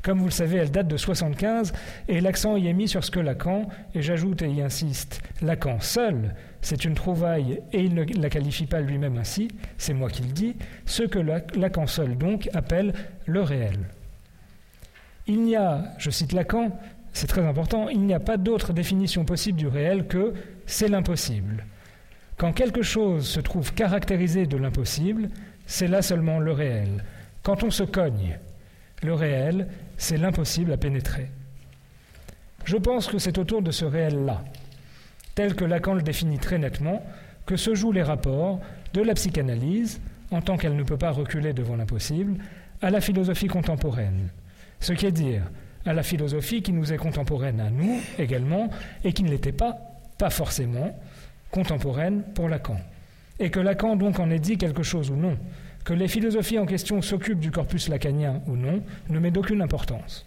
Comme 0.03 0.19
vous 0.19 0.27
le 0.27 0.31
savez, 0.31 0.57
elle 0.57 0.71
date 0.71 0.89
de 0.89 0.97
75 0.97 1.73
et 2.09 2.21
l'accent 2.21 2.57
y 2.57 2.69
est 2.69 2.73
mis 2.73 2.89
sur 2.89 3.05
ce 3.05 3.11
que 3.11 3.21
Lacan, 3.21 3.69
et 3.95 4.01
j'ajoute 4.01 4.41
et 4.43 4.51
y 4.51 4.63
insiste, 4.63 5.21
Lacan 5.43 5.79
seul, 5.81 6.35
c'est 6.63 6.85
une 6.85 6.95
trouvaille 6.95 7.61
et 7.73 7.83
il 7.83 7.95
ne 7.95 8.05
la 8.05 8.31
qualifie 8.31 8.67
pas 8.67 8.81
lui-même 8.81 9.19
ainsi, 9.19 9.49
c'est 9.77 9.93
moi 9.93 10.09
qui 10.09 10.23
le 10.23 10.33
dis, 10.33 10.57
ce 10.87 11.03
que 11.03 11.19
Lacan 11.19 11.87
seul 11.87 12.17
donc 12.17 12.49
appelle 12.55 12.95
le 13.27 13.43
réel. 13.43 13.79
Il 15.27 15.43
n'y 15.43 15.57
a, 15.57 15.85
je 15.99 16.11
cite 16.11 16.33
Lacan, 16.33 16.71
c'est 17.13 17.27
très 17.27 17.45
important, 17.45 17.89
il 17.89 18.01
n'y 18.01 18.15
a 18.15 18.21
pas 18.21 18.39
d'autre 18.39 18.73
définition 18.73 19.25
possible 19.25 19.59
du 19.59 19.67
réel 19.67 20.07
que 20.07 20.33
c'est 20.65 20.89
l'impossible. 20.89 21.67
Quand 22.39 22.55
quelque 22.55 22.83
chose 22.83 23.29
se 23.29 23.41
trouve 23.41 23.75
caractérisé 23.75 24.47
de 24.47 24.57
l'impossible, 24.57 25.29
c'est 25.67 25.89
là 25.89 26.01
seulement 26.01 26.39
le 26.39 26.53
réel. 26.53 27.05
Quand 27.43 27.65
on 27.65 27.71
se 27.71 27.83
cogne, 27.83 28.39
le 29.03 29.15
réel, 29.15 29.69
c'est 29.97 30.17
l'impossible 30.17 30.73
à 30.73 30.77
pénétrer. 30.77 31.31
Je 32.65 32.77
pense 32.77 33.07
que 33.07 33.19
c'est 33.19 33.39
autour 33.39 33.63
de 33.63 33.71
ce 33.71 33.85
réel-là, 33.85 34.45
tel 35.35 35.55
que 35.55 35.65
Lacan 35.65 35.95
le 35.95 36.03
définit 36.03 36.39
très 36.39 36.59
nettement, 36.59 37.05
que 37.47 37.57
se 37.57 37.75
jouent 37.75 37.93
les 37.93 38.03
rapports 38.03 38.61
de 38.93 39.03
la 39.03 39.15
psychanalyse, 39.15 40.01
en 40.31 40.41
tant 40.41 40.57
qu'elle 40.57 40.77
ne 40.77 40.83
peut 40.83 40.99
pas 40.99 41.11
reculer 41.11 41.53
devant 41.53 41.77
l'impossible, 41.77 42.37
à 42.83 42.91
la 42.91 43.01
philosophie 43.01 43.49
contemporaine. 43.49 44.29
Ce 44.81 44.93
qui 44.93 45.07
est 45.07 45.13
dire 45.13 45.43
à 45.87 45.95
la 45.95 46.03
philosophie 46.03 46.63
qui 46.63 46.73
nous 46.73 46.93
est 46.93 46.99
contemporaine 46.99 47.61
à 47.61 47.71
nous 47.71 48.01
également, 48.19 48.69
et 49.03 49.13
qui 49.13 49.23
ne 49.23 49.31
l'était 49.31 49.53
pas, 49.53 49.79
pas 50.19 50.31
forcément, 50.31 50.99
contemporaine 51.51 52.23
pour 52.35 52.49
Lacan. 52.49 52.79
Et 53.39 53.51
que 53.51 53.61
Lacan 53.61 53.97
donc 53.97 54.21
en 54.21 54.31
ait 54.31 54.39
dit 54.39 54.59
quelque 54.59 54.83
chose 54.83 55.11
ou 55.11 55.17
non, 55.17 55.37
que 55.85 55.93
les 55.93 56.09
philosophies 56.09 56.59
en 56.59 56.67
question 56.67 57.03
s'occupent 57.03 57.41
du 57.41 57.51
corpus 57.51 57.89
lacanien 57.89 58.43
ou 58.47 58.57
non, 58.57 58.83
ne 59.09 59.19
met 59.19 59.31
d'aucune 59.31 59.63
importance. 59.63 60.27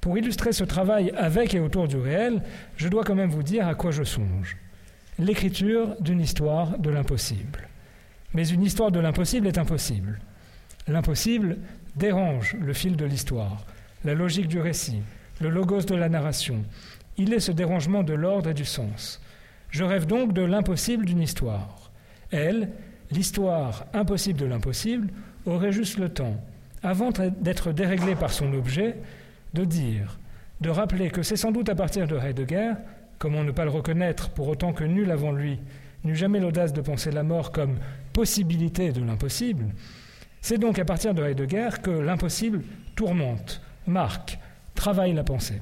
Pour 0.00 0.16
illustrer 0.16 0.52
ce 0.52 0.64
travail 0.64 1.12
avec 1.16 1.54
et 1.54 1.60
autour 1.60 1.86
du 1.86 1.96
réel, 1.96 2.42
je 2.76 2.88
dois 2.88 3.04
quand 3.04 3.14
même 3.14 3.30
vous 3.30 3.42
dire 3.42 3.68
à 3.68 3.74
quoi 3.74 3.90
je 3.90 4.02
songe. 4.02 4.56
L'écriture 5.18 5.94
d'une 6.00 6.20
histoire 6.20 6.78
de 6.78 6.88
l'impossible. 6.88 7.68
Mais 8.32 8.48
une 8.48 8.62
histoire 8.62 8.90
de 8.90 9.00
l'impossible 9.00 9.46
est 9.46 9.58
impossible. 9.58 10.18
L'impossible 10.88 11.58
dérange 11.96 12.56
le 12.58 12.72
fil 12.72 12.96
de 12.96 13.04
l'histoire, 13.04 13.66
la 14.04 14.14
logique 14.14 14.48
du 14.48 14.60
récit, 14.60 15.02
le 15.40 15.50
logos 15.50 15.82
de 15.82 15.94
la 15.94 16.08
narration. 16.08 16.64
Il 17.18 17.34
est 17.34 17.40
ce 17.40 17.52
dérangement 17.52 18.02
de 18.02 18.14
l'ordre 18.14 18.50
et 18.50 18.54
du 18.54 18.64
sens. 18.64 19.20
Je 19.68 19.84
rêve 19.84 20.06
donc 20.06 20.32
de 20.32 20.42
l'impossible 20.42 21.04
d'une 21.04 21.20
histoire. 21.20 21.90
Elle, 22.30 22.70
l'histoire 23.10 23.86
impossible 23.92 24.38
de 24.38 24.46
l'impossible, 24.46 25.08
aurait 25.46 25.72
juste 25.72 25.98
le 25.98 26.08
temps, 26.08 26.40
avant 26.82 27.10
d'être 27.10 27.72
déréglée 27.72 28.14
par 28.14 28.32
son 28.32 28.52
objet, 28.52 28.96
de 29.54 29.64
dire, 29.64 30.18
de 30.60 30.70
rappeler 30.70 31.10
que 31.10 31.22
c'est 31.22 31.36
sans 31.36 31.52
doute 31.52 31.68
à 31.68 31.74
partir 31.74 32.06
de 32.06 32.16
Heidegger, 32.16 32.72
comment 33.18 33.44
ne 33.44 33.52
pas 33.52 33.64
le 33.64 33.70
reconnaître 33.70 34.30
pour 34.30 34.48
autant 34.48 34.72
que 34.72 34.84
nul 34.84 35.10
avant 35.10 35.32
lui 35.32 35.58
n'eut 36.04 36.16
jamais 36.16 36.40
l'audace 36.40 36.72
de 36.72 36.80
penser 36.80 37.10
la 37.10 37.22
mort 37.22 37.52
comme 37.52 37.76
possibilité 38.12 38.92
de 38.92 39.02
l'impossible, 39.02 39.66
c'est 40.40 40.58
donc 40.58 40.78
à 40.78 40.84
partir 40.84 41.14
de 41.14 41.22
Heidegger 41.22 41.68
que 41.82 41.90
l'impossible 41.90 42.62
tourmente, 42.96 43.60
marque, 43.86 44.38
travaille 44.74 45.12
la 45.12 45.24
pensée. 45.24 45.60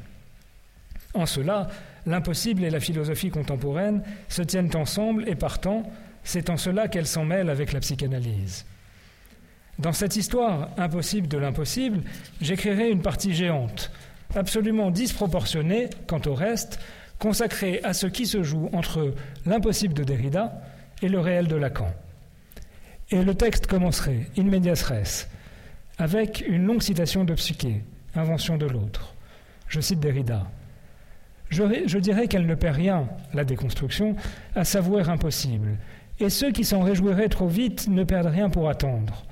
En 1.14 1.26
cela, 1.26 1.66
l'impossible 2.06 2.64
et 2.64 2.70
la 2.70 2.80
philosophie 2.80 3.30
contemporaine 3.30 4.02
se 4.28 4.42
tiennent 4.42 4.74
ensemble 4.76 5.28
et 5.28 5.34
partant, 5.34 5.90
c'est 6.28 6.50
en 6.50 6.58
cela 6.58 6.88
qu'elles 6.88 7.06
s'en 7.06 7.24
mêlent 7.24 7.48
avec 7.48 7.72
la 7.72 7.80
psychanalyse. 7.80 8.66
Dans 9.78 9.94
cette 9.94 10.14
histoire 10.14 10.68
impossible 10.76 11.26
de 11.26 11.38
l'impossible, 11.38 12.02
j'écrirai 12.42 12.90
une 12.90 13.00
partie 13.00 13.32
géante, 13.32 13.90
absolument 14.36 14.90
disproportionnée 14.90 15.88
quant 16.06 16.20
au 16.26 16.34
reste, 16.34 16.80
consacrée 17.18 17.80
à 17.82 17.94
ce 17.94 18.06
qui 18.06 18.26
se 18.26 18.42
joue 18.42 18.68
entre 18.74 19.14
l'impossible 19.46 19.94
de 19.94 20.04
Derrida 20.04 20.60
et 21.00 21.08
le 21.08 21.18
réel 21.18 21.48
de 21.48 21.56
Lacan. 21.56 21.94
Et 23.10 23.24
le 23.24 23.34
texte 23.34 23.66
commencerait, 23.66 24.26
in 24.36 24.44
medias 24.44 24.84
res, 24.86 25.28
avec 25.96 26.44
une 26.46 26.66
longue 26.66 26.82
citation 26.82 27.24
de 27.24 27.32
Psyché, 27.32 27.84
invention 28.14 28.58
de 28.58 28.66
l'autre. 28.66 29.14
Je 29.68 29.80
cite 29.80 30.00
Derrida. 30.00 30.46
Je, 31.50 31.98
dirais 31.98 32.28
qu'elle 32.28 32.46
ne 32.46 32.54
perd 32.54 32.76
rien, 32.76 33.08
la 33.32 33.44
déconstruction, 33.44 34.14
à 34.54 34.64
s'avouer 34.64 35.08
impossible. 35.08 35.78
Et 36.20 36.30
ceux 36.30 36.50
qui 36.50 36.64
s'en 36.64 36.82
réjouiraient 36.82 37.28
trop 37.28 37.48
vite 37.48 37.88
ne 37.88 38.04
perdent 38.04 38.26
rien 38.26 38.50
pour 38.50 38.68
attendre. 38.68 39.24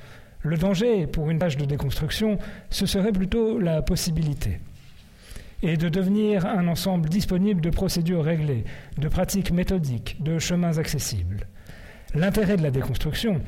Le 0.43 0.57
danger, 0.57 1.07
pour 1.07 1.31
une 1.31 1.39
tâche 1.39 1.57
de 1.57 1.65
déconstruction, 1.65 2.39
ce 2.71 2.87
serait 2.87 3.13
plutôt 3.13 3.59
la 3.59 3.83
possibilité. 3.83 4.61
Et 5.63 5.77
de 5.77 5.89
devenir 5.89 6.47
un 6.47 6.69
ensemble 6.69 7.09
disponible 7.09 7.61
de 7.61 7.71
procédures 7.71 8.25
réglées, 8.25 8.65
de 8.99 9.09
pratiques 9.09 9.51
méthodiques, 9.51 10.23
de 10.23 10.39
chemins 10.39 10.79
accessibles. 10.79 11.47
L'intérêt 12.15 12.57
de 12.57 12.63
la 12.63 12.71
déconstruction, 12.71 13.41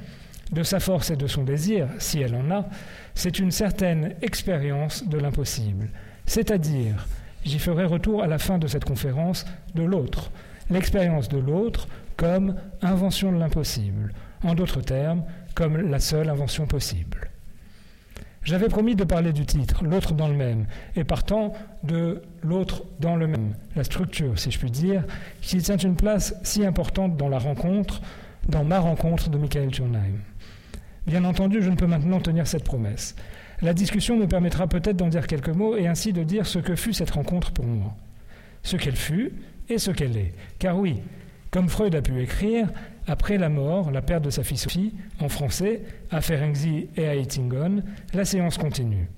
de 0.51 0.63
sa 0.63 0.81
force 0.81 1.11
et 1.11 1.17
de 1.17 1.27
son 1.27 1.45
désir, 1.45 1.89
si 1.99 2.21
elle 2.21 2.35
en 2.35 2.51
a, 2.51 2.69
c'est 3.15 3.39
une 3.39 3.51
certaine 3.51 4.15
expérience 4.23 5.07
de 5.07 5.19
l'impossible, 5.19 5.91
c'est-à-dire 6.27 7.07
J'y 7.45 7.59
ferai 7.59 7.85
retour 7.85 8.23
à 8.23 8.27
la 8.27 8.39
fin 8.39 8.59
de 8.59 8.67
cette 8.67 8.85
conférence 8.85 9.47
de 9.75 9.83
l'autre, 9.83 10.31
l'expérience 10.71 11.29
de 11.29 11.39
l'autre 11.39 11.89
comme 12.19 12.57
invention 12.83 13.33
de 13.33 13.39
l'impossible, 13.39 14.13
en 14.45 14.55
d'autres 14.55 14.83
termes, 14.83 15.23
comme 15.55 15.79
la 15.79 16.01
seule 16.01 16.29
invention 16.29 16.67
possible. 16.67 17.31
J'avais 18.43 18.69
promis 18.69 18.97
de 18.97 19.05
parler 19.05 19.33
du 19.33 19.47
titre, 19.47 19.85
l'autre 19.85 20.15
dans 20.15 20.29
le 20.29 20.35
même, 20.35 20.67
et 20.97 21.05
partant 21.05 21.53
de 21.85 22.23
l'autre 22.43 22.83
dans 22.99 23.15
le 23.15 23.29
même, 23.29 23.55
la 23.77 23.85
structure, 23.85 24.39
si 24.39 24.51
je 24.51 24.59
puis 24.59 24.71
dire, 24.71 25.05
qui 25.41 25.59
tient 25.59 25.77
une 25.77 25.95
place 25.97 26.35
si 26.43 26.67
importante 26.67 27.17
dans 27.17 27.29
la 27.29 27.39
rencontre, 27.39 28.01
dans 28.49 28.65
ma 28.65 28.81
rencontre 28.81 29.31
de 29.31 29.39
Michael 29.39 29.71
Turnheim. 29.71 30.19
Bien 31.07 31.25
entendu, 31.25 31.63
je 31.63 31.71
ne 31.71 31.77
peux 31.77 31.87
maintenant 31.87 32.21
tenir 32.21 32.47
cette 32.47 32.65
promesse. 32.65 33.15
La 33.63 33.75
discussion 33.75 34.17
me 34.17 34.27
permettra 34.27 34.67
peut-être 34.67 34.97
d'en 34.97 35.09
dire 35.09 35.27
quelques 35.27 35.49
mots 35.49 35.77
et 35.77 35.87
ainsi 35.87 36.13
de 36.13 36.25
dire 36.25 36.47
ce 36.47 36.59
que 36.59 36.75
fut 36.75 36.95
cette 36.95 37.11
rencontre 37.11 37.53
pour 37.53 37.65
moi. 37.65 37.95
Ce 38.63 38.77
qu'elle 38.77 38.97
fut 38.97 39.33
et 39.69 39.79
ce 39.79 39.91
qu'elle 39.91 40.17
est. 40.17 40.33
Car 40.59 40.79
oui, 40.79 41.01
comme 41.51 41.69
Freud 41.69 41.95
a 41.95 42.03
pu 42.03 42.21
écrire, 42.21 42.69
après 43.07 43.39
la 43.39 43.49
mort, 43.49 43.91
la 43.91 44.03
perte 44.03 44.25
de 44.25 44.31
sa 44.31 44.45
fille 44.45 44.59
Sophie, 44.59 44.93
en 45.19 45.29
français, 45.29 45.83
à 46.11 46.21
Ferenczi 46.21 46.89
et 46.97 47.09
à 47.09 47.15
Eitingon, 47.15 47.83
la 48.13 48.25
séance 48.25 48.59
continue. 48.59 49.09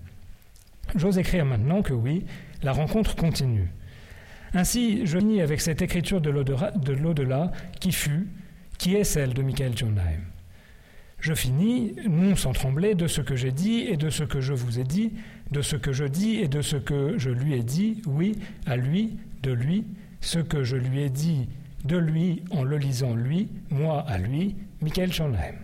J'ose 0.96 1.18
écrire 1.18 1.44
maintenant 1.44 1.82
que 1.82 1.92
oui, 1.92 2.24
La 2.62 2.72
rencontre 2.72 3.16
continue. 3.16 3.72
Ainsi, 4.52 5.06
je 5.06 5.18
finis 5.18 5.40
avec 5.40 5.60
cette 5.60 5.80
écriture 5.80 6.20
de 6.20 6.30
l'au-delà 6.30 7.52
qui 7.80 7.90
fut, 7.90 8.28
qui 8.76 8.96
est 8.96 9.04
celle 9.04 9.32
de 9.32 9.42
Michael 9.42 9.76
Jonheim. 9.76 10.20
Je 11.20 11.34
finis, 11.34 11.94
non 12.08 12.36
sans 12.36 12.52
trembler, 12.52 12.94
de 12.94 13.06
ce 13.06 13.20
que 13.20 13.36
j'ai 13.36 13.52
dit 13.52 13.86
et 13.88 13.96
de 13.96 14.10
ce 14.10 14.24
que 14.24 14.40
je 14.40 14.52
vous 14.52 14.78
ai 14.78 14.84
dit, 14.84 15.12
de 15.50 15.62
ce 15.62 15.76
que 15.76 15.92
je 15.92 16.04
dis 16.04 16.36
et 16.36 16.48
de 16.48 16.62
ce 16.62 16.76
que 16.76 17.16
je 17.18 17.30
lui 17.30 17.54
ai 17.54 17.62
dit, 17.62 18.02
oui, 18.06 18.38
à 18.66 18.76
lui, 18.76 19.16
de 19.42 19.52
lui, 19.52 19.84
ce 20.20 20.38
que 20.38 20.64
je 20.64 20.76
lui 20.76 21.02
ai 21.02 21.10
dit 21.10 21.48
de 21.84 21.96
lui 21.96 22.42
en 22.50 22.62
le 22.62 22.76
lisant 22.76 23.14
lui, 23.14 23.48
moi 23.70 24.04
à 24.06 24.18
lui, 24.18 24.56
Michael 24.80 25.12
Schonheim. 25.12 25.54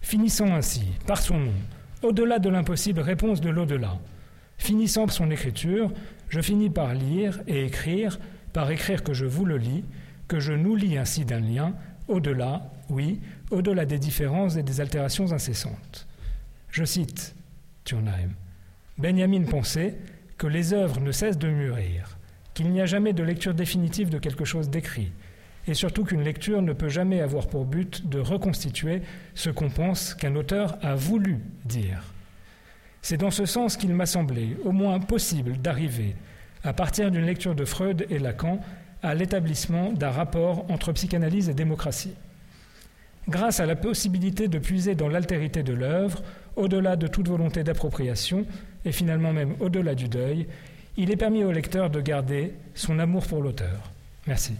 Finissant 0.00 0.54
ainsi, 0.54 0.84
par 1.06 1.20
son 1.20 1.38
nom, 1.38 1.54
au-delà 2.02 2.38
de 2.38 2.48
l'impossible 2.48 3.00
réponse 3.00 3.40
de 3.40 3.50
l'au-delà. 3.50 3.98
Finissant 4.58 5.08
son 5.08 5.30
écriture, 5.30 5.92
je 6.28 6.40
finis 6.40 6.70
par 6.70 6.94
lire 6.94 7.40
et 7.46 7.64
écrire, 7.64 8.18
par 8.52 8.70
écrire 8.70 9.02
que 9.02 9.14
je 9.14 9.26
vous 9.26 9.44
le 9.44 9.56
lis, 9.56 9.84
que 10.28 10.40
je 10.40 10.52
nous 10.52 10.76
lis 10.76 10.98
ainsi 10.98 11.24
d'un 11.24 11.40
lien, 11.40 11.74
au-delà, 12.08 12.70
oui, 12.90 13.20
au-delà 13.50 13.86
des 13.86 13.98
différences 13.98 14.56
et 14.56 14.62
des 14.62 14.80
altérations 14.80 15.32
incessantes. 15.32 16.06
Je 16.70 16.84
cite 16.84 17.34
Thurnheim. 17.84 18.30
Benjamin 18.98 19.44
pensait 19.44 19.96
que 20.38 20.46
les 20.46 20.72
œuvres 20.72 21.00
ne 21.00 21.12
cessent 21.12 21.38
de 21.38 21.48
mûrir, 21.48 22.18
qu'il 22.54 22.70
n'y 22.70 22.80
a 22.80 22.86
jamais 22.86 23.12
de 23.12 23.22
lecture 23.22 23.54
définitive 23.54 24.10
de 24.10 24.18
quelque 24.18 24.44
chose 24.44 24.70
d'écrit, 24.70 25.12
et 25.66 25.74
surtout 25.74 26.04
qu'une 26.04 26.22
lecture 26.22 26.62
ne 26.62 26.72
peut 26.72 26.88
jamais 26.88 27.20
avoir 27.20 27.48
pour 27.48 27.64
but 27.64 28.08
de 28.08 28.18
reconstituer 28.20 29.02
ce 29.34 29.50
qu'on 29.50 29.70
pense 29.70 30.14
qu'un 30.14 30.36
auteur 30.36 30.78
a 30.82 30.94
voulu 30.94 31.40
dire. 31.64 32.14
C'est 33.02 33.16
dans 33.16 33.30
ce 33.30 33.44
sens 33.44 33.76
qu'il 33.76 33.94
m'a 33.94 34.06
semblé 34.06 34.56
au 34.64 34.72
moins 34.72 35.00
possible 35.00 35.58
d'arriver, 35.58 36.16
à 36.62 36.72
partir 36.72 37.10
d'une 37.10 37.26
lecture 37.26 37.54
de 37.54 37.64
Freud 37.64 38.06
et 38.08 38.18
Lacan, 38.18 38.60
à 39.02 39.14
l'établissement 39.14 39.92
d'un 39.92 40.10
rapport 40.10 40.64
entre 40.70 40.92
psychanalyse 40.92 41.50
et 41.50 41.54
démocratie. 41.54 42.14
Grâce 43.28 43.60
à 43.60 43.66
la 43.66 43.76
possibilité 43.76 44.48
de 44.48 44.58
puiser 44.58 44.94
dans 44.94 45.08
l'altérité 45.08 45.62
de 45.62 45.74
l'œuvre, 45.74 46.22
au-delà 46.56 46.96
de 46.96 47.06
toute 47.06 47.28
volonté 47.28 47.64
d'appropriation, 47.64 48.46
et 48.84 48.92
finalement 48.92 49.32
même 49.32 49.54
au-delà 49.60 49.94
du 49.94 50.08
deuil, 50.08 50.46
il 50.96 51.10
est 51.10 51.16
permis 51.16 51.44
au 51.44 51.52
lecteur 51.52 51.90
de 51.90 52.00
garder 52.00 52.54
son 52.74 52.98
amour 52.98 53.26
pour 53.26 53.42
l'auteur. 53.42 53.90
Merci. 54.26 54.54